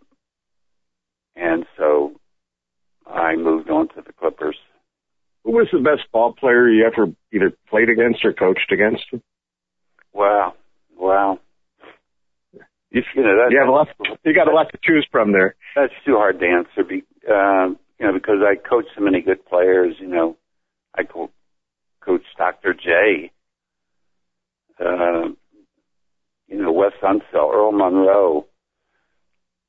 and 1.36 1.64
so 1.76 2.14
I 3.06 3.36
moved 3.36 3.70
on 3.70 3.86
to 3.90 4.02
the 4.04 4.12
Clippers. 4.12 4.56
Who 5.44 5.52
was 5.52 5.68
the 5.72 5.78
best 5.78 6.10
ball 6.10 6.32
player 6.32 6.68
you 6.68 6.84
ever 6.84 7.12
either 7.32 7.52
played 7.70 7.88
against 7.90 8.24
or 8.24 8.32
coached 8.32 8.72
against? 8.72 9.04
Wow, 10.12 10.54
wow. 10.96 11.38
You, 12.90 13.02
You 13.14 13.22
know, 13.22 13.36
that, 13.36 13.52
you 13.52 13.58
have 13.60 13.68
a 13.68 13.70
lot. 13.70 13.86
You 14.24 14.34
got 14.34 14.48
a 14.48 14.54
lot 14.54 14.66
to 14.72 14.78
choose 14.82 15.06
from 15.12 15.30
there. 15.30 15.54
That's 15.76 15.92
too 16.04 16.16
hard 16.16 16.40
to 16.40 16.46
answer. 16.46 16.82
Be, 16.82 17.04
uh, 17.30 17.68
you 18.00 18.06
know, 18.06 18.12
because 18.12 18.40
I 18.42 18.56
coach 18.56 18.86
so 18.96 19.04
many 19.04 19.20
good 19.20 19.46
players. 19.46 19.94
You 20.00 20.08
know, 20.08 20.36
I 20.96 21.04
co- 21.04 21.30
coach 22.08 22.22
Dr. 22.38 22.72
J. 22.72 23.30
Uh, 24.80 25.28
you 26.46 26.62
know, 26.62 26.72
Wes 26.72 26.92
Unseld, 27.02 27.52
Earl 27.52 27.72
Monroe. 27.72 28.46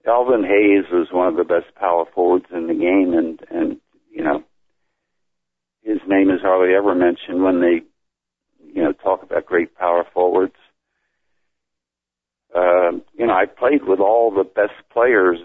Elvin 0.08 0.44
Hayes 0.44 0.86
was 0.92 1.10
one 1.12 1.28
of 1.28 1.36
the 1.36 1.44
best 1.44 1.76
power 1.76 2.06
forwards 2.16 2.46
in 2.54 2.68
the 2.68 2.74
game, 2.74 3.14
and 3.14 3.42
and 3.52 3.80
you 4.10 4.24
know, 4.24 4.44
his 5.84 5.98
name 6.08 6.30
is 6.30 6.42
hardly 6.42 6.74
ever 6.74 6.96
mentioned 6.96 7.44
when 7.44 7.60
they, 7.60 7.82
you 8.74 8.82
know, 8.82 8.94
talk 8.94 9.22
about 9.22 9.46
great 9.46 9.76
power 9.76 10.06
forwards. 10.14 10.56
Uh, 12.56 12.92
you 13.14 13.28
know, 13.28 13.34
I 13.34 13.46
played 13.46 13.84
with 13.86 14.00
all 14.00 14.32
the 14.32 14.46
best 14.46 14.90
players. 14.92 15.40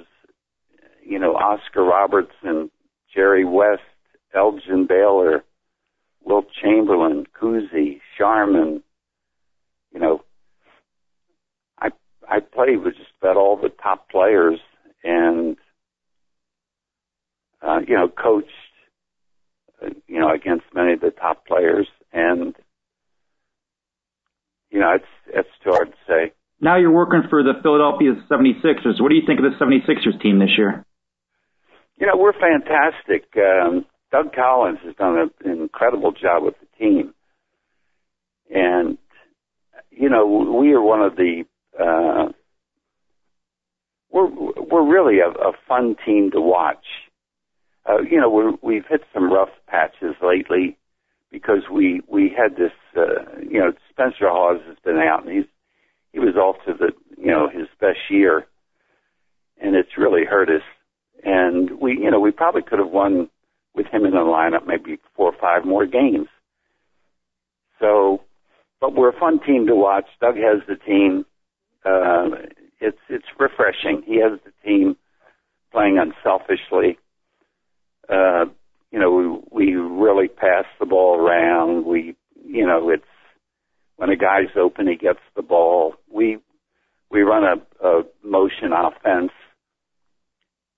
You 1.05 1.19
know, 1.19 1.35
Oscar 1.35 1.83
Robertson, 1.83 2.71
Jerry 3.13 3.45
West, 3.45 3.83
Elgin 4.35 4.87
Baylor, 4.87 5.45
Wilt 6.25 6.47
Chamberlain, 6.63 7.27
Cousy, 7.41 8.01
Sharman. 8.17 8.83
You 9.93 10.01
know, 10.01 10.25
I 11.79 11.91
I 12.29 12.41
played 12.41 12.83
with 12.83 12.95
just 12.97 13.11
about 13.21 13.37
all 13.37 13.57
the 13.57 13.69
top 13.69 14.09
players, 14.11 14.59
and 15.03 15.57
uh, 17.63 17.81
you 17.87 17.95
know, 17.95 18.09
coached. 18.09 18.51
Uh, 19.83 19.91
you 20.07 20.21
know, 20.21 20.33
against 20.33 20.65
many 20.75 20.93
of 20.95 21.01
the 21.01 21.11
top 21.11 21.47
players, 21.47 21.89
and 22.13 22.55
you 24.71 24.81
know, 24.81 24.93
it's 24.95 25.05
it's 25.29 25.49
too 25.63 25.71
hard 25.71 25.91
to 25.91 25.97
say. 26.07 26.33
Now 26.61 26.77
you're 26.77 26.91
working 26.91 27.23
for 27.29 27.43
the 27.43 27.55
Philadelphia 27.63 28.15
76ers. 28.31 29.01
What 29.01 29.11
do 29.11 29.15
you 29.15 29.23
think 29.27 29.39
of 29.41 29.45
the 29.45 29.57
76ers 29.63 30.21
team 30.23 30.39
this 30.39 30.57
year? 30.57 30.85
You 31.99 32.07
know, 32.07 32.17
we're 32.17 32.33
fantastic. 32.33 33.25
Um, 33.37 33.87
Doug 34.15 34.33
Collins 34.33 34.79
has 34.85 34.95
done 34.95 35.17
a, 35.17 35.49
an 35.49 35.61
incredible 35.61 36.13
job 36.13 36.45
with 36.45 36.55
the 36.61 36.67
team. 36.79 37.15
And, 38.49 38.97
you 39.91 40.09
know, 40.09 40.25
we 40.57 40.73
are 40.73 40.81
one 40.81 41.01
of 41.01 41.17
the, 41.17 41.43
uh, 41.77 42.31
we're, 44.13 44.29
we're 44.29 44.89
really 44.89 45.19
a, 45.19 45.31
a 45.31 45.53
fun 45.67 45.97
team 46.07 46.31
to 46.31 46.41
watch. 46.41 46.85
Uh, 47.85 48.03
you 48.09 48.21
know, 48.21 48.31
we're, 48.31 48.53
we've 48.63 48.87
hit 48.89 49.01
some 49.13 49.33
rough 49.33 49.49
patches 49.67 50.15
lately 50.23 50.79
because 51.33 51.63
we, 51.69 52.01
we 52.07 52.33
had 52.37 52.57
this, 52.57 52.71
uh, 52.97 53.41
you 53.41 53.59
know, 53.59 53.73
Spencer 53.91 54.29
Hawes 54.29 54.61
has 54.69 54.77
been 54.85 54.99
out 54.99 55.27
and 55.27 55.35
he's, 55.35 55.51
he 56.13 56.21
was 56.21 56.37
off 56.37 56.55
to 56.67 56.73
the, 56.73 56.93
you 57.19 57.33
know, 57.33 57.49
his 57.49 57.67
best 57.81 57.99
year 58.11 58.47
and 59.61 59.75
it's 59.75 59.99
really 59.99 60.25
hurt 60.25 60.51
us. 60.51 60.63
And 61.25 61.81
we, 61.81 61.99
you 62.01 62.13
know, 62.13 62.21
we 62.21 62.31
probably 62.31 62.63
could 62.63 62.79
have 62.79 62.91
won 62.91 63.29
with 63.75 63.87
him 63.87 64.05
in 64.05 64.13
the 64.13 64.19
lineup 64.19 64.67
maybe 64.67 64.99
four 65.17 65.33
or 65.33 65.39
five 65.41 65.65
more 65.65 65.87
games. 65.87 66.29
So, 67.81 68.23
but 68.81 68.95
we're 68.95 69.11
a 69.11 69.19
fun 69.19 69.41
team 69.45 69.67
to 69.67 69.75
watch. 69.75 70.07
Doug 70.21 70.37
has 70.37 70.63
the 70.69 70.77
team. 70.77 71.27
Uh, 71.85 72.47
it's 72.81 72.99
it's 73.09 73.27
refreshing. 73.39 74.03
He 74.07 74.21
has 74.21 74.39
the 74.45 74.53
team 74.65 74.97
playing 75.73 75.99
unselfishly. 75.99 76.99
Uh, 78.09 78.47
you 78.91 79.01
know, 79.01 79.43
we, 79.51 79.67
we 79.67 79.75
really 79.75 80.29
pass 80.29 80.67
the 80.79 80.87
ball 80.87 81.19
around. 81.19 81.85
We, 81.85 82.15
you 82.45 82.67
know, 82.67 82.91
it's 82.91 83.05
when 83.97 84.11
a 84.11 84.17
guy's 84.17 84.57
open, 84.57 84.87
he 84.87 84.97
gets 84.97 85.21
the 85.37 85.43
ball. 85.43 85.95
We 86.13 86.39
we 87.11 87.23
run 87.23 87.45
a, 87.45 87.87
a 87.87 88.03
motion 88.23 88.73
offense, 88.73 89.33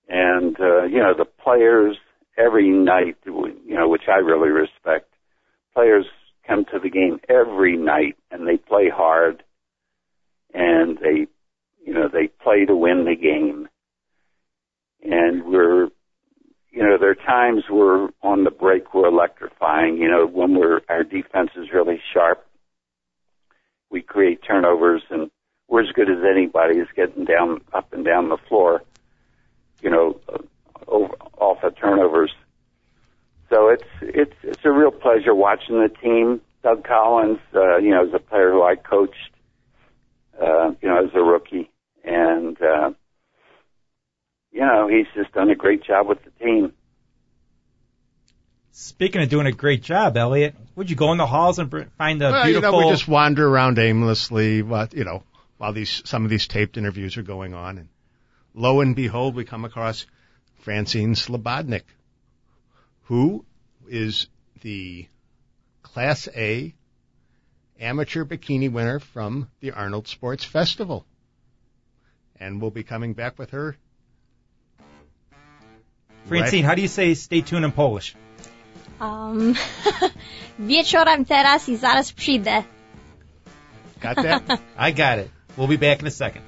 and 0.07 0.59
uh, 0.59 0.83
you 0.83 0.99
know 0.99 1.13
the 1.17 1.25
players 1.25 1.97
every 2.37 2.69
night, 2.69 3.17
you 3.25 3.75
know, 3.75 3.89
which 3.89 4.07
I 4.07 4.17
really 4.17 4.49
respect. 4.49 5.11
Players 5.73 6.05
come 6.47 6.65
to 6.65 6.79
the 6.79 6.89
game 6.89 7.19
every 7.27 7.77
night 7.77 8.15
and 8.31 8.47
they 8.47 8.57
play 8.57 8.89
hard, 8.89 9.43
and 10.53 10.97
they, 10.97 11.27
you 11.85 11.93
know, 11.93 12.07
they 12.07 12.27
play 12.27 12.65
to 12.65 12.75
win 12.75 13.05
the 13.05 13.15
game. 13.15 13.67
And 15.03 15.45
we're, 15.45 15.85
you 16.71 16.83
know, 16.83 16.97
there 16.99 17.11
are 17.11 17.15
times 17.15 17.63
we're 17.69 18.09
on 18.21 18.43
the 18.43 18.51
break, 18.51 18.93
we're 18.93 19.07
electrifying. 19.07 19.97
You 19.97 20.09
know, 20.09 20.25
when 20.25 20.57
we're 20.57 20.81
our 20.89 21.03
defense 21.03 21.51
is 21.55 21.71
really 21.73 22.01
sharp, 22.13 22.45
we 23.89 24.01
create 24.01 24.41
turnovers, 24.45 25.03
and 25.09 25.31
we're 25.67 25.83
as 25.83 25.91
good 25.93 26.09
as 26.09 26.17
anybody 26.29 26.79
is 26.79 26.87
getting 26.95 27.25
down 27.25 27.61
up 27.73 27.93
and 27.93 28.05
down 28.05 28.29
the 28.29 28.37
floor. 28.49 28.83
You 29.81 29.89
know, 29.91 30.19
over, 30.87 31.13
off 31.37 31.63
of 31.63 31.75
turnovers. 31.77 32.31
So 33.49 33.69
it's 33.69 33.87
it's 34.01 34.35
it's 34.43 34.65
a 34.65 34.71
real 34.71 34.91
pleasure 34.91 35.33
watching 35.33 35.81
the 35.81 35.89
team. 35.89 36.41
Doug 36.63 36.83
Collins, 36.83 37.39
uh, 37.55 37.77
you 37.77 37.91
know, 37.91 38.05
is 38.05 38.13
a 38.13 38.19
player 38.19 38.51
who 38.51 38.63
I 38.63 38.75
coached, 38.75 39.31
uh, 40.41 40.71
you 40.81 40.89
know, 40.89 41.05
as 41.05 41.11
a 41.13 41.21
rookie, 41.21 41.69
and 42.03 42.61
uh, 42.61 42.91
you 44.51 44.61
know, 44.61 44.87
he's 44.87 45.05
just 45.15 45.33
done 45.33 45.49
a 45.49 45.55
great 45.55 45.83
job 45.83 46.07
with 46.07 46.19
the 46.23 46.31
team. 46.43 46.73
Speaking 48.71 49.21
of 49.21 49.29
doing 49.29 49.47
a 49.47 49.51
great 49.51 49.81
job, 49.81 50.17
Elliot, 50.17 50.55
would 50.75 50.89
you 50.89 50.95
go 50.95 51.11
in 51.11 51.17
the 51.17 51.25
halls 51.25 51.57
and 51.57 51.69
br- 51.69 51.83
find 51.97 52.21
a 52.21 52.29
well, 52.29 52.43
beautiful? 52.43 52.71
you 52.73 52.81
know, 52.81 52.87
we 52.87 52.93
just 52.93 53.07
wander 53.07 53.47
around 53.47 53.79
aimlessly, 53.79 54.61
but 54.61 54.93
you 54.93 55.03
know, 55.03 55.23
while 55.57 55.73
these 55.73 56.01
some 56.05 56.25
of 56.25 56.29
these 56.29 56.47
taped 56.47 56.77
interviews 56.77 57.17
are 57.17 57.23
going 57.23 57.53
on, 57.53 57.77
and 57.77 57.89
lo 58.53 58.81
and 58.81 58.95
behold, 58.95 59.35
we 59.35 59.45
come 59.45 59.65
across 59.65 60.05
Francine 60.59 61.15
Slobodnik, 61.15 61.83
who 63.03 63.45
is 63.87 64.27
the 64.61 65.07
Class 65.83 66.27
A 66.35 66.73
amateur 67.79 68.25
bikini 68.25 68.71
winner 68.71 68.99
from 68.99 69.49
the 69.61 69.71
Arnold 69.71 70.07
Sports 70.07 70.43
Festival. 70.43 71.05
And 72.39 72.61
we'll 72.61 72.71
be 72.71 72.83
coming 72.83 73.13
back 73.13 73.39
with 73.39 73.51
her. 73.51 73.77
Francine, 76.25 76.63
how 76.63 76.75
do 76.75 76.81
you 76.81 76.87
say 76.87 77.13
stay 77.13 77.41
tuned 77.41 77.65
in 77.65 77.71
Polish? 77.71 78.15
Um, 78.99 79.55
wieczorem 80.59 81.25
teraz 81.25 81.69
i 81.69 81.77
zaraz 81.77 82.11
przyjdę. 82.11 82.63
Got 84.01 84.15
that? 84.15 84.59
I 84.77 84.91
got 84.91 85.19
it. 85.19 85.29
We'll 85.55 85.67
be 85.67 85.77
back 85.77 86.01
in 86.01 86.07
a 86.07 86.11
second. 86.11 86.43